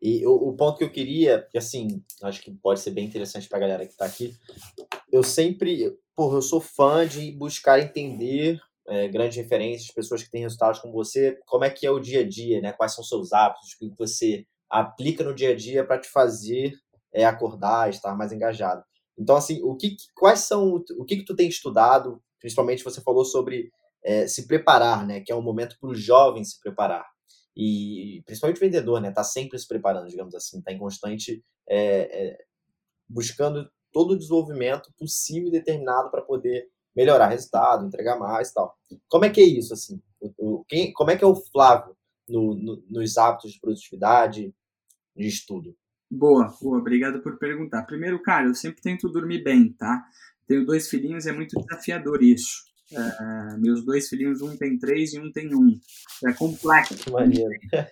E 0.00 0.26
o, 0.26 0.32
o, 0.32 0.56
ponto 0.56 0.78
que 0.78 0.84
eu 0.84 0.90
queria, 0.90 1.46
que 1.50 1.58
assim, 1.58 2.02
acho 2.22 2.40
que 2.40 2.50
pode 2.50 2.80
ser 2.80 2.92
bem 2.92 3.06
interessante 3.06 3.48
para 3.48 3.58
a 3.58 3.60
galera 3.60 3.84
que 3.84 3.92
está 3.92 4.06
aqui, 4.06 4.34
eu 5.10 5.22
sempre, 5.22 5.96
porra, 6.14 6.36
eu 6.36 6.42
sou 6.42 6.60
fã 6.60 7.06
de 7.06 7.32
buscar 7.32 7.80
entender 7.80 8.60
é, 8.88 9.08
grandes 9.08 9.36
referências, 9.36 9.90
pessoas 9.90 10.22
que 10.22 10.30
têm 10.30 10.42
resultados 10.42 10.80
como 10.80 10.92
você, 10.92 11.38
como 11.46 11.64
é 11.64 11.70
que 11.70 11.86
é 11.86 11.90
o 11.90 12.00
dia 12.00 12.20
a 12.20 12.28
dia, 12.28 12.60
né? 12.60 12.72
Quais 12.72 12.94
são 12.94 13.02
seus 13.02 13.32
hábitos, 13.32 13.72
o 13.74 13.78
que 13.78 13.98
você 13.98 14.46
aplica 14.70 15.24
no 15.24 15.34
dia 15.34 15.50
a 15.50 15.56
dia 15.56 15.84
para 15.84 15.98
te 16.00 16.08
fazer 16.08 16.74
é, 17.12 17.24
acordar, 17.24 17.90
estar 17.90 18.14
mais 18.16 18.32
engajado. 18.32 18.84
Então, 19.18 19.36
assim, 19.36 19.62
o 19.62 19.74
que, 19.76 19.96
quais 20.14 20.40
são, 20.40 20.84
o 20.98 21.04
que 21.04 21.16
que 21.16 21.24
tu 21.24 21.34
tem 21.34 21.48
estudado, 21.48 22.22
principalmente 22.40 22.84
você 22.84 23.00
falou 23.00 23.24
sobre 23.24 23.70
é, 24.04 24.26
se 24.26 24.46
preparar, 24.46 25.06
né? 25.06 25.20
Que 25.20 25.32
é 25.32 25.36
um 25.36 25.42
momento 25.42 25.76
para 25.80 25.90
o 25.90 25.94
jovem 25.94 26.44
se 26.44 26.58
preparar. 26.60 27.06
E 27.56 28.22
principalmente 28.26 28.58
o 28.58 28.60
vendedor, 28.60 29.00
né? 29.00 29.10
Tá 29.10 29.24
sempre 29.24 29.58
se 29.58 29.66
preparando, 29.66 30.08
digamos 30.08 30.34
assim, 30.34 30.60
tá 30.60 30.72
em 30.72 30.78
constante 30.78 31.42
é, 31.68 32.28
é, 32.28 32.38
buscando 33.08 33.68
todo 33.92 34.12
o 34.12 34.18
desenvolvimento 34.18 34.92
possível 34.98 35.48
e 35.48 35.52
determinado 35.52 36.10
para 36.10 36.22
poder 36.22 36.68
melhorar 36.94 37.28
resultado, 37.28 37.86
entregar 37.86 38.18
mais 38.18 38.50
e 38.50 38.54
tal. 38.54 38.76
Como 39.08 39.24
é 39.24 39.30
que 39.30 39.40
é 39.40 39.44
isso, 39.44 39.74
assim? 39.74 40.00
O, 40.20 40.32
o, 40.38 40.64
quem, 40.64 40.92
como 40.92 41.10
é 41.10 41.16
que 41.16 41.24
é 41.24 41.26
o 41.26 41.34
Flávio 41.34 41.96
no, 42.28 42.54
no, 42.54 42.84
nos 42.88 43.16
hábitos 43.18 43.52
de 43.52 43.60
produtividade, 43.60 44.54
de 45.14 45.26
estudo? 45.26 45.76
Boa, 46.10 46.54
boa, 46.60 46.78
obrigado 46.78 47.20
por 47.22 47.38
perguntar. 47.38 47.84
Primeiro, 47.84 48.22
cara, 48.22 48.46
eu 48.46 48.54
sempre 48.54 48.80
tento 48.80 49.08
dormir 49.08 49.42
bem, 49.42 49.72
tá? 49.72 50.04
Tenho 50.46 50.64
dois 50.64 50.88
filhinhos, 50.88 51.26
é 51.26 51.32
muito 51.32 51.58
desafiador 51.60 52.22
isso. 52.22 52.64
É, 52.92 53.56
meus 53.58 53.84
dois 53.84 54.08
filhinhos, 54.08 54.40
um 54.40 54.56
tem 54.56 54.78
três 54.78 55.12
e 55.12 55.18
um 55.18 55.32
tem 55.32 55.54
um. 55.54 55.78
É 56.24 56.32
complexo. 56.32 56.96
Que 56.96 57.10
maneiro. 57.10 57.50
É. 57.72 57.90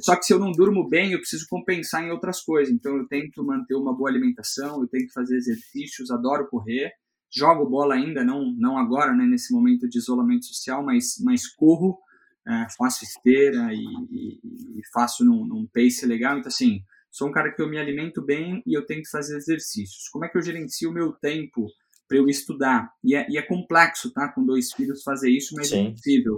Só 0.00 0.16
que 0.16 0.24
se 0.24 0.32
eu 0.32 0.38
não 0.38 0.50
durmo 0.50 0.88
bem, 0.88 1.12
eu 1.12 1.18
preciso 1.18 1.46
compensar 1.48 2.02
em 2.02 2.10
outras 2.10 2.40
coisas. 2.40 2.72
Então 2.72 2.96
eu 2.96 3.06
tento 3.06 3.44
manter 3.44 3.74
uma 3.74 3.94
boa 3.94 4.08
alimentação, 4.08 4.80
eu 4.80 4.88
tenho 4.88 5.06
que 5.06 5.12
fazer 5.12 5.36
exercícios, 5.36 6.10
adoro 6.10 6.48
correr. 6.48 6.92
Jogo 7.30 7.68
bola 7.68 7.94
ainda, 7.94 8.24
não, 8.24 8.50
não 8.56 8.78
agora, 8.78 9.12
né, 9.12 9.26
nesse 9.26 9.52
momento 9.52 9.88
de 9.88 9.98
isolamento 9.98 10.46
social, 10.46 10.82
mas, 10.82 11.16
mas 11.22 11.46
corro 11.46 11.98
é, 12.46 12.66
faço 12.78 13.04
esteira 13.04 13.74
e, 13.74 13.84
e, 14.10 14.78
e 14.78 14.82
faço 14.92 15.24
num, 15.24 15.44
num, 15.44 15.66
pace 15.66 16.06
legal. 16.06 16.38
Então, 16.38 16.48
assim, 16.48 16.80
sou 17.16 17.28
um 17.28 17.32
cara 17.32 17.50
que 17.50 17.62
eu 17.62 17.68
me 17.68 17.78
alimento 17.78 18.20
bem 18.20 18.62
e 18.66 18.76
eu 18.76 18.84
tenho 18.84 19.02
que 19.02 19.08
fazer 19.08 19.38
exercícios. 19.38 20.06
Como 20.12 20.26
é 20.26 20.28
que 20.28 20.36
eu 20.36 20.42
gerencio 20.42 20.90
o 20.90 20.92
meu 20.92 21.12
tempo 21.12 21.66
para 22.06 22.18
eu 22.18 22.28
estudar? 22.28 22.92
E 23.02 23.16
é, 23.16 23.26
e 23.30 23.38
é, 23.38 23.42
complexo, 23.42 24.12
tá? 24.12 24.28
Com 24.28 24.44
dois 24.44 24.70
filhos 24.74 25.02
fazer 25.02 25.30
isso, 25.30 25.54
mas 25.56 25.72
é 25.72 25.76
Sim. 25.76 25.86
é 25.86 25.90
possível. 25.92 26.36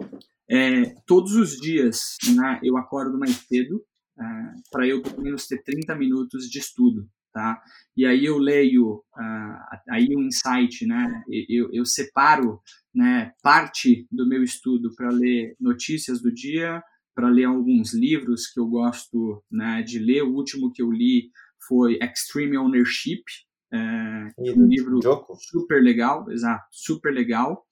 É, 0.48 0.84
todos 1.04 1.34
os 1.34 1.60
dias 1.60 2.16
né, 2.32 2.60
eu 2.62 2.76
acordo 2.76 3.18
mais 3.18 3.32
cedo 3.32 3.84
é, 4.18 4.24
para 4.70 4.86
eu 4.86 5.02
pelo 5.02 5.20
menos 5.20 5.48
ter 5.48 5.60
30 5.64 5.96
minutos 5.96 6.48
de 6.48 6.60
estudo. 6.60 7.08
Tá? 7.32 7.60
E 7.96 8.06
aí 8.06 8.24
eu 8.24 8.38
leio 8.38 9.04
uh, 9.16 9.78
aí 9.90 10.08
um 10.16 10.22
insight, 10.22 10.86
né? 10.86 11.22
Eu, 11.48 11.70
eu 11.72 11.84
separo 11.84 12.60
né, 12.92 13.32
parte 13.42 14.08
do 14.10 14.26
meu 14.26 14.42
estudo 14.42 14.92
para 14.96 15.10
ler 15.10 15.54
notícias 15.60 16.20
do 16.20 16.32
dia, 16.32 16.82
para 17.18 17.28
ler 17.30 17.46
alguns 17.46 17.92
livros 17.92 18.46
que 18.46 18.60
eu 18.60 18.66
gosto 18.68 19.42
né, 19.50 19.82
de 19.82 19.98
ler. 19.98 20.22
O 20.22 20.32
último 20.34 20.70
que 20.72 20.80
eu 20.80 20.88
li 20.88 21.32
foi 21.66 21.98
Extreme 22.00 22.56
Ownership, 22.56 23.24
é, 23.74 24.30
um 24.38 24.64
livro 24.64 25.02
Joko. 25.02 25.36
super 25.36 25.82
legal, 25.82 26.30
exato, 26.30 26.64
super 26.70 27.12
legal. 27.12 27.66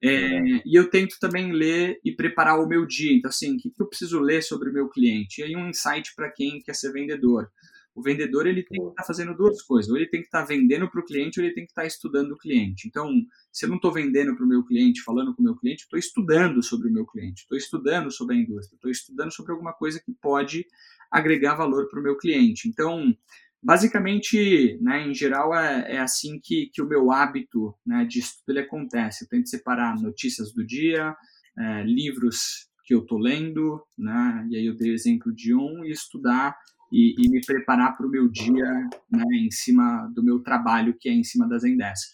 É, 0.00 0.40
e 0.64 0.78
eu 0.78 0.88
tento 0.88 1.16
também 1.20 1.50
ler 1.50 1.98
e 2.04 2.14
preparar 2.14 2.60
o 2.60 2.68
meu 2.68 2.86
dia. 2.86 3.12
Então, 3.12 3.28
assim, 3.28 3.56
o 3.56 3.56
que, 3.56 3.70
que 3.70 3.82
eu 3.82 3.88
preciso 3.88 4.20
ler 4.20 4.40
sobre 4.40 4.70
o 4.70 4.72
meu 4.72 4.88
cliente? 4.88 5.40
E 5.40 5.44
aí, 5.44 5.56
um 5.56 5.68
insight 5.68 6.14
para 6.14 6.30
quem 6.30 6.60
quer 6.60 6.76
ser 6.76 6.92
vendedor. 6.92 7.48
O 7.94 8.02
vendedor 8.02 8.46
ele 8.46 8.62
tem 8.62 8.80
que 8.80 8.88
estar 8.88 9.02
tá 9.02 9.06
fazendo 9.06 9.36
duas 9.36 9.60
coisas. 9.62 9.90
Ou 9.90 9.96
ele 9.96 10.08
tem 10.08 10.20
que 10.20 10.26
estar 10.26 10.40
tá 10.40 10.46
vendendo 10.46 10.90
para 10.90 11.00
o 11.00 11.04
cliente, 11.04 11.38
ou 11.38 11.44
ele 11.44 11.54
tem 11.54 11.64
que 11.64 11.70
estar 11.70 11.82
tá 11.82 11.86
estudando 11.86 12.32
o 12.32 12.38
cliente. 12.38 12.88
Então, 12.88 13.10
se 13.52 13.64
eu 13.64 13.68
não 13.68 13.76
estou 13.76 13.92
vendendo 13.92 14.34
para 14.34 14.44
o 14.44 14.48
meu 14.48 14.64
cliente, 14.64 15.02
falando 15.02 15.34
com 15.34 15.42
o 15.42 15.44
meu 15.44 15.56
cliente, 15.56 15.82
estou 15.82 15.98
estudando 15.98 16.62
sobre 16.62 16.88
o 16.88 16.92
meu 16.92 17.06
cliente, 17.06 17.42
estou 17.42 17.58
estudando 17.58 18.10
sobre 18.10 18.36
a 18.36 18.38
indústria, 18.38 18.76
estou 18.76 18.90
estudando 18.90 19.32
sobre 19.32 19.52
alguma 19.52 19.72
coisa 19.72 20.00
que 20.00 20.12
pode 20.12 20.66
agregar 21.10 21.54
valor 21.54 21.88
para 21.88 22.00
o 22.00 22.02
meu 22.02 22.16
cliente. 22.16 22.68
Então, 22.68 23.14
basicamente, 23.62 24.78
né, 24.80 25.06
em 25.06 25.14
geral, 25.14 25.54
é, 25.54 25.96
é 25.96 25.98
assim 25.98 26.40
que, 26.42 26.70
que 26.72 26.82
o 26.82 26.88
meu 26.88 27.12
hábito 27.12 27.74
né, 27.86 28.04
de 28.04 28.18
estudo 28.18 28.48
ele 28.48 28.60
acontece. 28.60 29.24
Eu 29.24 29.28
tento 29.28 29.48
separar 29.48 30.00
notícias 30.00 30.52
do 30.52 30.66
dia, 30.66 31.14
é, 31.58 31.82
livros 31.84 32.68
que 32.84 32.94
eu 32.94 33.00
estou 33.00 33.18
lendo, 33.18 33.80
né, 33.96 34.46
e 34.50 34.56
aí 34.56 34.66
eu 34.66 34.76
dei 34.76 34.90
o 34.90 34.94
exemplo 34.94 35.32
de 35.32 35.54
um, 35.54 35.84
e 35.84 35.92
estudar 35.92 36.56
e, 36.92 37.14
e 37.18 37.28
me 37.30 37.40
preparar 37.40 37.96
para 37.96 38.06
o 38.06 38.10
meu 38.10 38.28
dia 38.28 38.66
né, 39.10 39.24
em 39.34 39.50
cima 39.50 40.06
do 40.14 40.22
meu 40.22 40.42
trabalho, 40.42 40.94
que 40.98 41.08
é 41.08 41.12
em 41.12 41.24
cima 41.24 41.48
da 41.48 41.56
Zendesk. 41.56 42.12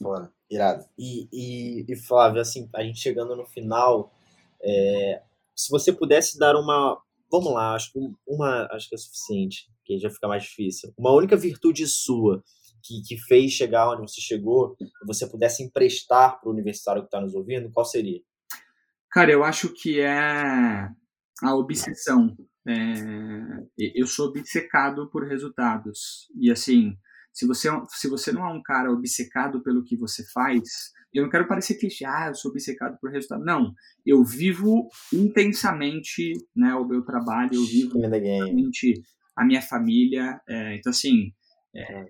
Bora, 0.00 0.32
irado. 0.50 0.84
E, 0.98 1.28
e, 1.32 1.86
e, 1.88 1.96
Flávio, 1.96 2.40
assim, 2.40 2.68
a 2.74 2.82
gente 2.82 2.98
chegando 2.98 3.36
no 3.36 3.46
final, 3.46 4.12
é, 4.60 5.22
se 5.54 5.70
você 5.70 5.92
pudesse 5.92 6.36
dar 6.36 6.56
uma. 6.56 7.00
Vamos 7.30 7.54
lá, 7.54 7.74
acho 7.74 7.92
que 7.92 7.98
uma 8.26 8.66
acho 8.72 8.88
que 8.88 8.94
é 8.96 8.98
suficiente, 8.98 9.70
que 9.84 9.98
já 9.98 10.10
fica 10.10 10.26
mais 10.26 10.42
difícil. 10.42 10.92
Uma 10.98 11.12
única 11.12 11.36
virtude 11.36 11.86
sua 11.86 12.42
que, 12.82 13.00
que 13.06 13.16
fez 13.16 13.52
chegar 13.52 13.88
onde 13.90 14.10
você 14.10 14.20
chegou, 14.20 14.74
que 14.74 14.84
você 15.06 15.26
pudesse 15.26 15.62
emprestar 15.62 16.40
para 16.40 16.50
o 16.50 16.52
universitário 16.52 17.02
que 17.02 17.06
está 17.06 17.20
nos 17.20 17.34
ouvindo, 17.34 17.70
qual 17.70 17.86
seria? 17.86 18.20
Cara, 19.10 19.30
eu 19.30 19.44
acho 19.44 19.72
que 19.72 20.00
é 20.00 20.90
a 21.42 21.54
obsessão. 21.54 22.36
É, 22.66 22.74
eu 23.94 24.06
sou 24.06 24.28
obcecado 24.28 25.10
por 25.10 25.26
resultados. 25.26 26.28
E 26.38 26.50
assim, 26.50 26.96
se 27.32 27.46
você, 27.46 27.68
é 27.68 27.72
se 27.88 28.08
você 28.08 28.30
não 28.30 28.46
é 28.46 28.52
um 28.52 28.62
cara 28.62 28.92
obcecado 28.92 29.62
pelo 29.62 29.84
que 29.84 29.96
você 29.96 30.24
faz, 30.32 30.92
eu 31.12 31.24
não 31.24 31.30
quero 31.30 31.48
parecer 31.48 31.78
clichê, 31.78 32.04
ah, 32.04 32.28
eu 32.28 32.34
sou 32.34 32.50
obcecado 32.50 32.96
por 33.00 33.10
resultado. 33.10 33.44
Não, 33.44 33.74
eu 34.06 34.22
vivo 34.24 34.88
intensamente 35.12 36.32
né, 36.54 36.74
o 36.74 36.86
meu 36.86 37.02
trabalho, 37.02 37.54
eu 37.54 37.66
vivo 37.66 37.98
intensamente 37.98 39.02
a 39.36 39.44
minha 39.44 39.62
família. 39.62 40.40
É, 40.48 40.76
então, 40.76 40.90
assim, 40.90 41.32
é, 41.74 42.04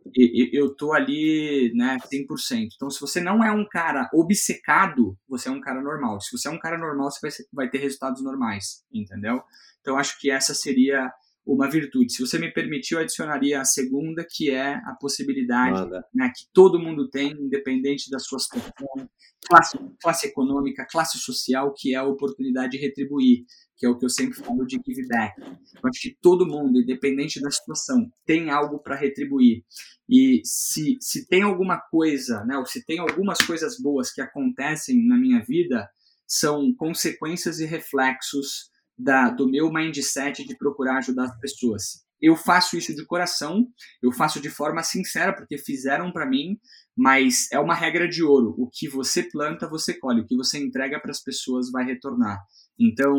eu 0.52 0.74
tô 0.74 0.92
ali, 0.92 1.72
né, 1.74 1.96
100%. 2.12 2.68
Então, 2.74 2.90
se 2.90 3.00
você 3.00 3.20
não 3.20 3.44
é 3.44 3.52
um 3.52 3.66
cara 3.68 4.08
obcecado, 4.12 5.16
você 5.28 5.48
é 5.48 5.52
um 5.52 5.60
cara 5.60 5.80
normal. 5.80 6.20
Se 6.20 6.36
você 6.36 6.48
é 6.48 6.50
um 6.50 6.58
cara 6.58 6.76
normal, 6.76 7.10
você 7.10 7.20
vai, 7.22 7.30
vai 7.52 7.70
ter 7.70 7.78
resultados 7.78 8.22
normais, 8.22 8.84
entendeu? 8.92 9.42
Então, 9.80 9.96
acho 9.96 10.18
que 10.18 10.30
essa 10.30 10.52
seria 10.54 11.12
uma 11.44 11.68
virtude. 11.68 12.12
Se 12.12 12.20
você 12.20 12.38
me 12.38 12.52
permitir, 12.52 12.94
eu 12.94 13.00
adicionaria 13.00 13.60
a 13.60 13.64
segunda, 13.64 14.24
que 14.28 14.50
é 14.50 14.74
a 14.74 14.96
possibilidade 15.00 15.90
né, 16.14 16.30
que 16.34 16.46
todo 16.52 16.78
mundo 16.78 17.08
tem, 17.08 17.32
independente 17.32 18.08
da 18.10 18.18
sua 18.18 18.38
situação, 18.38 19.08
classe, 19.46 19.78
classe 20.00 20.26
econômica, 20.28 20.86
classe 20.88 21.18
social, 21.18 21.74
que 21.76 21.94
é 21.94 21.98
a 21.98 22.04
oportunidade 22.04 22.72
de 22.72 22.78
retribuir, 22.78 23.44
que 23.76 23.84
é 23.84 23.88
o 23.88 23.98
que 23.98 24.04
eu 24.04 24.08
sempre 24.08 24.36
falo 24.36 24.64
de 24.64 24.80
give 24.86 25.06
back. 25.08 25.40
Eu 25.40 25.90
acho 25.90 26.00
que 26.00 26.16
todo 26.20 26.46
mundo, 26.46 26.80
independente 26.80 27.40
da 27.40 27.50
situação, 27.50 28.08
tem 28.24 28.50
algo 28.50 28.78
para 28.78 28.94
retribuir. 28.94 29.64
E 30.08 30.40
se, 30.44 30.96
se 31.00 31.26
tem 31.26 31.42
alguma 31.42 31.78
coisa, 31.78 32.44
né, 32.44 32.56
ou 32.56 32.66
se 32.66 32.84
tem 32.84 33.00
algumas 33.00 33.38
coisas 33.38 33.80
boas 33.80 34.12
que 34.12 34.20
acontecem 34.20 35.04
na 35.06 35.18
minha 35.18 35.42
vida, 35.44 35.88
são 36.24 36.72
consequências 36.74 37.58
e 37.58 37.66
reflexos 37.66 38.71
da, 38.98 39.30
do 39.30 39.48
meu 39.48 39.72
mindset 39.72 40.44
de 40.44 40.56
procurar 40.56 40.98
ajudar 40.98 41.24
as 41.24 41.38
pessoas. 41.38 42.04
Eu 42.20 42.36
faço 42.36 42.76
isso 42.76 42.94
de 42.94 43.04
coração, 43.04 43.66
eu 44.00 44.12
faço 44.12 44.40
de 44.40 44.48
forma 44.48 44.82
sincera, 44.84 45.34
porque 45.34 45.58
fizeram 45.58 46.12
para 46.12 46.24
mim, 46.24 46.56
mas 46.96 47.50
é 47.50 47.58
uma 47.58 47.74
regra 47.74 48.08
de 48.08 48.22
ouro. 48.22 48.54
O 48.56 48.68
que 48.70 48.88
você 48.88 49.24
planta, 49.24 49.68
você 49.68 49.98
colhe. 49.98 50.20
O 50.20 50.26
que 50.26 50.36
você 50.36 50.58
entrega 50.58 51.00
para 51.00 51.10
as 51.10 51.20
pessoas 51.20 51.70
vai 51.72 51.84
retornar. 51.84 52.38
Então, 52.78 53.16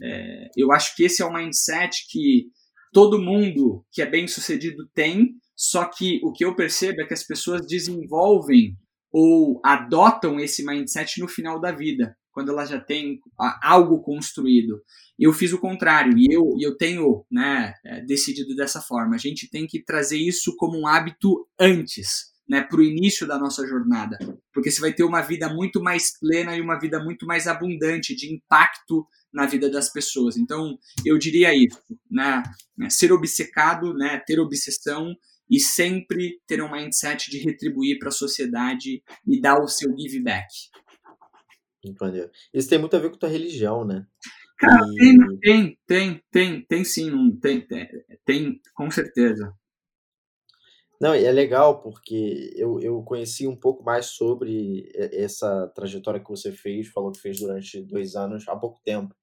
é, 0.00 0.50
eu 0.56 0.70
acho 0.70 0.94
que 0.94 1.04
esse 1.04 1.20
é 1.20 1.24
o 1.24 1.32
mindset 1.32 2.06
que 2.08 2.46
todo 2.92 3.20
mundo 3.20 3.84
que 3.92 4.00
é 4.00 4.06
bem 4.06 4.28
sucedido 4.28 4.88
tem, 4.94 5.34
só 5.56 5.84
que 5.84 6.20
o 6.22 6.32
que 6.32 6.44
eu 6.44 6.54
percebo 6.54 7.02
é 7.02 7.06
que 7.06 7.14
as 7.14 7.24
pessoas 7.24 7.66
desenvolvem 7.66 8.76
ou 9.10 9.60
adotam 9.64 10.38
esse 10.38 10.64
mindset 10.64 11.20
no 11.20 11.26
final 11.26 11.60
da 11.60 11.72
vida 11.72 12.16
quando 12.38 12.52
ela 12.52 12.64
já 12.64 12.78
tem 12.78 13.20
algo 13.60 14.00
construído. 14.00 14.80
Eu 15.18 15.32
fiz 15.32 15.52
o 15.52 15.58
contrário 15.58 16.16
e 16.16 16.32
eu, 16.32 16.54
eu 16.60 16.76
tenho 16.76 17.26
né, 17.28 17.74
é, 17.84 18.00
decidido 18.02 18.54
dessa 18.54 18.80
forma. 18.80 19.16
A 19.16 19.18
gente 19.18 19.50
tem 19.50 19.66
que 19.66 19.82
trazer 19.82 20.18
isso 20.18 20.54
como 20.56 20.78
um 20.78 20.86
hábito 20.86 21.48
antes, 21.58 22.32
né, 22.48 22.62
para 22.62 22.78
o 22.78 22.84
início 22.84 23.26
da 23.26 23.36
nossa 23.36 23.66
jornada, 23.66 24.16
porque 24.54 24.70
você 24.70 24.80
vai 24.80 24.92
ter 24.92 25.02
uma 25.02 25.20
vida 25.20 25.52
muito 25.52 25.82
mais 25.82 26.16
plena 26.16 26.56
e 26.56 26.60
uma 26.60 26.78
vida 26.78 27.02
muito 27.02 27.26
mais 27.26 27.48
abundante 27.48 28.14
de 28.14 28.32
impacto 28.32 29.04
na 29.32 29.44
vida 29.44 29.68
das 29.68 29.92
pessoas. 29.92 30.36
Então, 30.36 30.78
eu 31.04 31.18
diria 31.18 31.52
isso, 31.52 31.82
né, 32.08 32.40
ser 32.88 33.12
obcecado, 33.12 33.94
né, 33.94 34.22
ter 34.24 34.38
obsessão 34.38 35.12
e 35.50 35.58
sempre 35.58 36.40
ter 36.46 36.62
um 36.62 36.70
mindset 36.70 37.32
de 37.32 37.38
retribuir 37.38 37.98
para 37.98 38.10
a 38.10 38.12
sociedade 38.12 39.02
e 39.26 39.40
dar 39.40 39.60
o 39.60 39.66
seu 39.66 39.92
give 39.98 40.22
back. 40.22 40.46
Entendeu? 41.84 42.30
Isso 42.52 42.68
tem 42.68 42.78
muito 42.78 42.96
a 42.96 42.98
ver 42.98 43.10
com 43.10 43.16
tua 43.18 43.28
religião, 43.28 43.84
né? 43.84 44.06
Cara, 44.58 44.84
e... 44.92 44.98
tem, 44.98 45.38
tem, 45.40 45.78
tem, 45.86 46.22
tem, 46.30 46.62
tem 46.62 46.84
sim, 46.84 47.36
tem, 47.40 47.60
tem, 47.60 47.88
tem, 48.24 48.60
com 48.74 48.90
certeza. 48.90 49.54
Não, 51.00 51.14
e 51.14 51.24
é 51.24 51.30
legal 51.30 51.80
porque 51.80 52.52
eu, 52.56 52.80
eu 52.80 53.00
conheci 53.04 53.46
um 53.46 53.54
pouco 53.54 53.84
mais 53.84 54.06
sobre 54.06 54.90
essa 54.94 55.68
trajetória 55.68 56.18
que 56.18 56.28
você 56.28 56.50
fez, 56.50 56.88
falou 56.88 57.12
que 57.12 57.20
fez 57.20 57.38
durante 57.38 57.80
dois 57.82 58.16
anos, 58.16 58.48
há 58.48 58.56
pouco 58.56 58.80
tempo. 58.84 59.14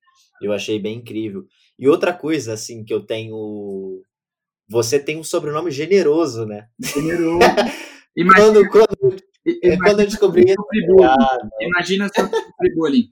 Eu 0.42 0.54
achei 0.54 0.80
bem 0.80 0.98
incrível. 0.98 1.46
E 1.78 1.88
outra 1.88 2.14
coisa, 2.14 2.54
assim, 2.54 2.84
que 2.84 2.94
eu 2.94 3.06
tenho. 3.06 4.02
Você 4.70 5.00
tem 5.00 5.18
um 5.18 5.24
sobrenome 5.24 5.70
generoso, 5.70 6.46
né? 6.46 6.68
Generoso. 6.80 7.40
Imagina, 8.16 8.54
quando, 8.70 8.70
quando... 8.70 9.25
é 9.70 9.78
quando 9.78 10.00
eu 10.02 10.08
descobri. 10.08 10.54
Ah, 11.04 11.38
imagina 11.62 12.10
só 12.14 12.24
o 12.24 12.76
bullying. 12.76 13.10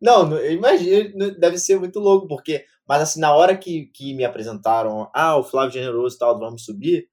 Não, 0.00 0.36
eu 0.36 0.52
imagino, 0.52 1.34
deve 1.38 1.58
ser 1.58 1.78
muito 1.78 1.98
louco, 1.98 2.26
porque. 2.26 2.64
Mas 2.88 3.02
assim, 3.02 3.20
na 3.20 3.34
hora 3.34 3.56
que, 3.56 3.86
que 3.86 4.14
me 4.14 4.24
apresentaram, 4.24 5.10
ah, 5.12 5.36
o 5.36 5.42
Flávio 5.42 5.72
Generoso 5.72 6.14
e 6.14 6.18
tal, 6.18 6.38
vamos 6.38 6.64
subir, 6.64 7.08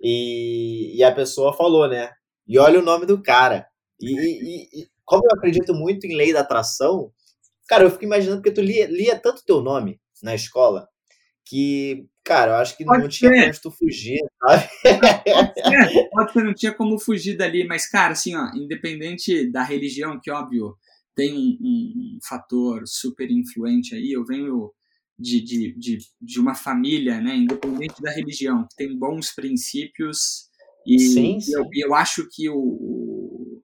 e, 0.00 0.96
e 0.96 1.02
a 1.02 1.12
pessoa 1.12 1.52
falou, 1.52 1.88
né? 1.88 2.12
E 2.46 2.58
olha 2.58 2.78
o 2.78 2.84
nome 2.84 3.04
do 3.04 3.20
cara. 3.20 3.66
E, 4.00 4.12
e, 4.12 4.82
e, 4.82 4.88
como 5.04 5.24
eu 5.24 5.36
acredito 5.36 5.74
muito 5.74 6.06
em 6.06 6.16
lei 6.16 6.32
da 6.32 6.40
atração, 6.40 7.12
cara, 7.68 7.84
eu 7.84 7.90
fico 7.90 8.04
imaginando 8.04 8.40
porque 8.40 8.54
tu 8.54 8.60
lia, 8.60 8.86
lia 8.86 9.18
tanto 9.18 9.44
teu 9.44 9.60
nome 9.60 10.00
na 10.22 10.34
escola 10.34 10.88
que, 11.44 12.06
cara, 12.28 12.52
eu 12.52 12.56
acho 12.56 12.76
que 12.76 12.84
pode 12.84 13.04
não 13.04 13.10
ser. 13.10 13.30
tinha 13.30 13.44
como 13.44 13.60
tu 13.62 13.70
fugir, 13.70 14.20
sabe? 14.38 14.68
Pode 14.82 15.54
ser, 15.54 16.08
pode 16.12 16.32
ser, 16.32 16.44
não 16.44 16.54
tinha 16.54 16.74
como 16.74 16.98
fugir 16.98 17.36
dali, 17.38 17.66
mas, 17.66 17.88
cara, 17.88 18.12
assim, 18.12 18.36
ó, 18.36 18.50
independente 18.54 19.50
da 19.50 19.62
religião, 19.62 20.20
que 20.22 20.30
óbvio 20.30 20.76
tem 21.14 21.58
um, 21.60 22.16
um 22.16 22.18
fator 22.22 22.82
super 22.86 23.30
influente 23.30 23.94
aí, 23.94 24.12
eu 24.12 24.24
venho 24.24 24.70
de, 25.18 25.40
de, 25.40 25.74
de, 25.76 25.98
de, 26.20 26.38
uma 26.38 26.54
família, 26.54 27.20
né, 27.20 27.34
independente 27.34 28.00
da 28.02 28.12
religião, 28.12 28.68
que 28.68 28.76
tem 28.76 28.96
bons 28.96 29.34
princípios 29.34 30.48
e 30.86 30.98
sim, 30.98 31.40
sim. 31.40 31.52
Eu, 31.54 31.64
eu 31.74 31.94
acho 31.94 32.28
que 32.30 32.48
o, 32.48 33.60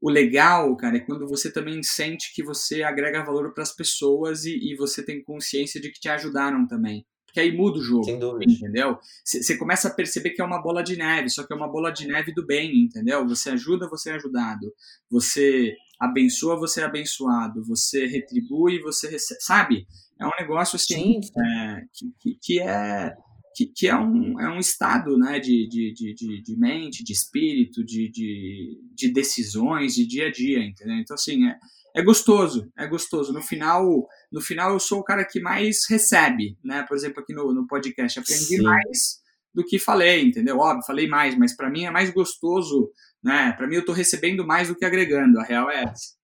o 0.00 0.10
legal, 0.10 0.74
cara, 0.76 0.96
é 0.96 1.00
quando 1.00 1.28
você 1.28 1.52
também 1.52 1.82
sente 1.82 2.34
que 2.34 2.42
você 2.42 2.82
agrega 2.82 3.24
valor 3.24 3.52
para 3.52 3.62
as 3.62 3.76
pessoas 3.76 4.44
e, 4.44 4.56
e, 4.56 4.74
você 4.76 5.04
tem 5.04 5.22
consciência 5.22 5.80
de 5.80 5.92
que 5.92 6.00
te 6.00 6.08
ajudaram 6.08 6.66
também. 6.66 7.06
Porque 7.28 7.40
aí 7.40 7.54
muda 7.54 7.78
o 7.78 7.82
jogo, 7.82 8.08
entendeu? 8.42 8.98
Você 9.22 9.58
começa 9.58 9.88
a 9.88 9.94
perceber 9.94 10.30
que 10.30 10.40
é 10.40 10.44
uma 10.44 10.62
bola 10.62 10.82
de 10.82 10.96
neve, 10.96 11.28
só 11.28 11.46
que 11.46 11.52
é 11.52 11.56
uma 11.56 11.68
bola 11.68 11.90
de 11.90 12.08
neve 12.08 12.32
do 12.32 12.44
bem, 12.44 12.84
entendeu? 12.84 13.28
Você 13.28 13.50
ajuda, 13.50 13.86
você 13.86 14.10
é 14.10 14.14
ajudado. 14.14 14.72
Você 15.10 15.74
abençoa, 16.00 16.56
você 16.56 16.80
é 16.80 16.84
abençoado. 16.84 17.62
Você 17.66 18.06
retribui, 18.06 18.80
você 18.80 19.10
recebe. 19.10 19.40
Sabe? 19.42 19.86
É 20.18 20.26
um 20.26 20.32
negócio 20.40 20.76
assim 20.76 21.20
é, 21.36 21.82
que, 22.18 22.38
que, 22.40 22.60
é 22.60 23.14
que, 23.54 23.66
que, 23.66 23.88
é, 23.88 23.94
um, 23.94 24.40
é 24.40 24.48
um 24.48 24.58
estado 24.58 25.18
né, 25.18 25.38
de, 25.38 25.68
de, 25.68 25.92
de, 25.92 26.42
de 26.42 26.56
mente, 26.56 27.04
de 27.04 27.12
espírito, 27.12 27.84
de, 27.84 28.08
de, 28.08 28.80
de 28.94 29.12
decisões, 29.12 29.94
de 29.94 30.06
dia 30.06 30.28
a 30.28 30.32
dia, 30.32 30.64
entendeu? 30.64 30.96
Então, 30.96 31.14
assim, 31.14 31.46
é, 31.46 31.58
é 31.98 32.02
gostoso, 32.02 32.70
é 32.78 32.86
gostoso. 32.86 33.32
No 33.32 33.42
final, 33.42 34.06
no 34.30 34.40
final 34.40 34.72
eu 34.72 34.78
sou 34.78 35.00
o 35.00 35.04
cara 35.04 35.24
que 35.24 35.40
mais 35.40 35.78
recebe, 35.90 36.56
né? 36.62 36.84
Por 36.86 36.96
exemplo, 36.96 37.20
aqui 37.20 37.34
no, 37.34 37.52
no 37.52 37.66
podcast, 37.66 38.20
aprendi 38.20 38.56
Sim. 38.56 38.62
mais 38.62 39.20
do 39.52 39.64
que 39.64 39.80
falei, 39.80 40.22
entendeu? 40.22 40.58
Óbvio, 40.58 40.86
falei 40.86 41.08
mais, 41.08 41.36
mas 41.36 41.56
para 41.56 41.68
mim 41.68 41.86
é 41.86 41.90
mais 41.90 42.10
gostoso, 42.10 42.92
né? 43.20 43.52
Para 43.56 43.66
mim 43.66 43.74
eu 43.74 43.84
tô 43.84 43.90
recebendo 43.90 44.46
mais 44.46 44.68
do 44.68 44.76
que 44.76 44.84
agregando, 44.84 45.40
a 45.40 45.42
real 45.42 45.68
é 45.68 45.82
essa. 45.82 46.16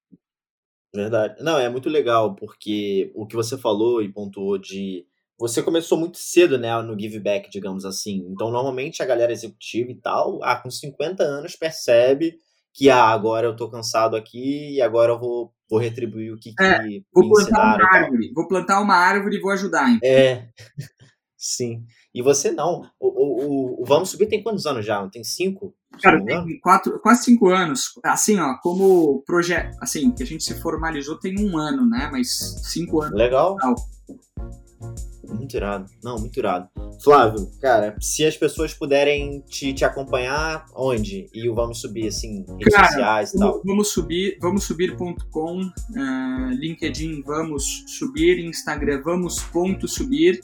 Verdade. 0.94 1.42
Não, 1.42 1.58
é 1.58 1.68
muito 1.68 1.88
legal, 1.88 2.36
porque 2.36 3.10
o 3.12 3.26
que 3.26 3.34
você 3.34 3.58
falou 3.58 4.00
e 4.00 4.12
pontuou 4.12 4.56
de. 4.56 5.04
Você 5.36 5.60
começou 5.60 5.98
muito 5.98 6.18
cedo, 6.18 6.56
né, 6.56 6.80
no 6.82 6.96
give 6.96 7.18
back, 7.18 7.50
digamos 7.50 7.84
assim. 7.84 8.24
Então, 8.30 8.52
normalmente 8.52 9.02
a 9.02 9.06
galera 9.06 9.32
executiva 9.32 9.90
e 9.90 9.96
tal, 9.96 10.38
ah, 10.44 10.54
com 10.54 10.70
50 10.70 11.24
anos, 11.24 11.56
percebe 11.56 12.38
que, 12.74 12.90
ah, 12.90 13.04
agora 13.04 13.46
eu 13.46 13.54
tô 13.54 13.70
cansado 13.70 14.16
aqui 14.16 14.74
e 14.74 14.82
agora 14.82 15.12
eu 15.12 15.18
vou, 15.18 15.54
vou 15.70 15.78
retribuir 15.78 16.32
o 16.32 16.36
que, 16.36 16.52
é, 16.60 16.80
que 16.80 17.04
vou 17.14 17.30
plantar 17.30 17.76
uma 17.76 17.86
árvore. 17.86 18.32
Vou 18.34 18.48
plantar 18.48 18.80
uma 18.80 18.96
árvore 18.96 19.36
e 19.36 19.40
vou 19.40 19.52
ajudar. 19.52 19.88
Então. 19.88 20.08
É. 20.08 20.48
Sim. 21.38 21.84
E 22.12 22.22
você 22.22 22.50
não. 22.50 22.82
O, 22.98 23.08
o, 23.08 23.82
o, 23.82 23.84
Vamos 23.84 24.10
Subir 24.10 24.26
tem 24.26 24.42
quantos 24.42 24.66
anos 24.66 24.84
já? 24.84 25.06
Tem 25.08 25.22
cinco? 25.22 25.74
Cara, 26.02 26.24
tem 26.24 26.58
quatro, 26.60 26.98
quase 27.00 27.24
cinco 27.24 27.48
anos. 27.48 27.92
Assim, 28.02 28.40
ó, 28.40 28.56
como 28.62 29.22
projeto, 29.26 29.76
assim, 29.80 30.10
que 30.10 30.22
a 30.22 30.26
gente 30.26 30.42
se 30.42 30.54
formalizou 30.54 31.18
tem 31.18 31.38
um 31.38 31.56
ano, 31.58 31.88
né? 31.88 32.08
Mas 32.10 32.62
cinco 32.64 33.02
anos. 33.02 33.16
Legal. 33.16 33.56
Muito 35.28 35.56
irado. 35.56 35.90
Não, 36.02 36.18
muito 36.18 36.38
irado. 36.38 36.68
Flávio, 37.02 37.50
cara, 37.60 37.96
se 38.00 38.24
as 38.24 38.36
pessoas 38.36 38.72
puderem 38.72 39.40
te, 39.40 39.72
te 39.72 39.84
acompanhar, 39.84 40.64
onde? 40.74 41.28
E 41.34 41.48
o 41.48 41.54
Vamos 41.54 41.80
Subir, 41.80 42.08
assim, 42.08 42.44
redes 42.58 42.74
cara, 42.74 42.86
sociais 42.86 43.34
e 43.34 43.38
tal. 43.38 43.62
Vamos 43.64 43.88
subir, 43.88 44.38
vamos 44.40 44.64
subir.com, 44.64 45.60
uh, 45.60 45.70
eh, 45.96 46.54
LinkedIn 46.54 47.22
Vamos 47.22 47.84
Subir, 47.86 48.38
Instagram 48.38 49.02
Vamos 49.02 49.42
ponto 49.42 49.86
subir 49.88 50.40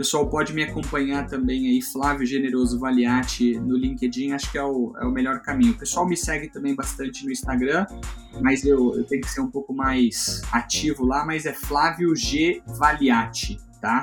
pessoal 0.00 0.26
pode 0.26 0.54
me 0.54 0.62
acompanhar 0.62 1.26
também 1.26 1.68
aí, 1.68 1.82
Flávio 1.82 2.26
Generoso 2.26 2.78
Valiati, 2.78 3.60
no 3.60 3.76
LinkedIn, 3.76 4.32
acho 4.32 4.50
que 4.50 4.56
é 4.56 4.64
o, 4.64 4.94
é 4.96 5.04
o 5.04 5.10
melhor 5.10 5.42
caminho. 5.42 5.72
O 5.72 5.78
pessoal 5.78 6.08
me 6.08 6.16
segue 6.16 6.48
também 6.48 6.74
bastante 6.74 7.22
no 7.22 7.30
Instagram, 7.30 7.84
mas 8.40 8.64
eu, 8.64 8.96
eu 8.96 9.04
tenho 9.04 9.20
que 9.20 9.30
ser 9.30 9.42
um 9.42 9.50
pouco 9.50 9.74
mais 9.74 10.40
ativo 10.50 11.04
lá, 11.04 11.26
mas 11.26 11.44
é 11.44 11.52
Flávio 11.52 12.16
G 12.16 12.62
Valiati, 12.66 13.58
tá? 13.78 14.00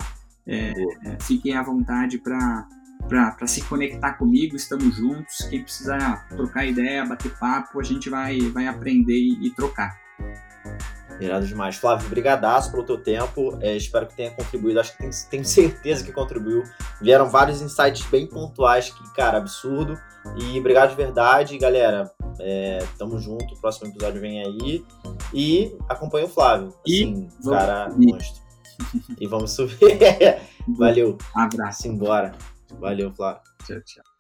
É, 0.48 0.72
é, 1.06 1.18
fiquem 1.22 1.56
à 1.56 1.62
vontade 1.62 2.18
para 2.18 2.68
para 3.08 3.48
se 3.48 3.62
conectar 3.64 4.14
comigo, 4.14 4.56
estamos 4.56 4.96
juntos. 4.96 5.38
Quem 5.50 5.64
precisar 5.64 6.28
trocar 6.30 6.66
ideia, 6.66 7.06
bater 7.06 7.32
papo, 7.38 7.80
a 7.80 7.84
gente 7.84 8.10
vai, 8.10 8.38
vai 8.50 8.68
aprender 8.68 9.14
e, 9.14 9.48
e 9.48 9.50
trocar. 9.52 9.98
Irado 11.20 11.48
demais. 11.48 11.78
Flávio, 11.78 12.10
brigadaço 12.10 12.72
pelo 12.72 12.84
teu 12.84 13.02
tempo. 13.02 13.58
É, 13.62 13.76
espero 13.76 14.08
que 14.08 14.16
tenha 14.16 14.32
contribuído. 14.32 14.80
Acho 14.80 14.92
que 14.92 14.98
tenho, 15.00 15.12
tenho 15.30 15.46
certeza 15.46 16.04
que 16.04 16.12
contribuiu. 16.12 16.64
Vieram 17.02 17.30
vários 17.30 17.62
insights 17.62 18.06
bem 18.08 18.28
pontuais 18.28 18.90
que, 18.90 19.16
cara, 19.16 19.38
absurdo. 19.38 19.98
E 20.36 20.60
obrigado 20.60 20.90
de 20.90 20.96
verdade, 20.96 21.58
galera. 21.58 22.12
É, 22.40 22.86
tamo 23.00 23.20
junto. 23.20 23.56
O 23.56 23.60
próximo 23.60 23.88
episódio 23.88 24.22
vem 24.22 24.44
aí. 24.44 24.86
E 25.34 25.76
acompanha 25.90 26.26
o 26.26 26.30
Flávio. 26.30 26.74
Assim, 26.86 27.28
e 27.44 27.50
cara, 27.50 27.90
monstro. 27.90 28.47
e 29.20 29.28
vamos 29.28 29.52
subir. 29.52 29.78
Valeu. 30.78 31.18
Abraço. 31.34 31.84
Simbora. 31.84 32.34
Valeu, 32.80 33.13
Flávio. 33.13 33.42
Tchau, 33.66 33.82
tchau. 33.82 34.16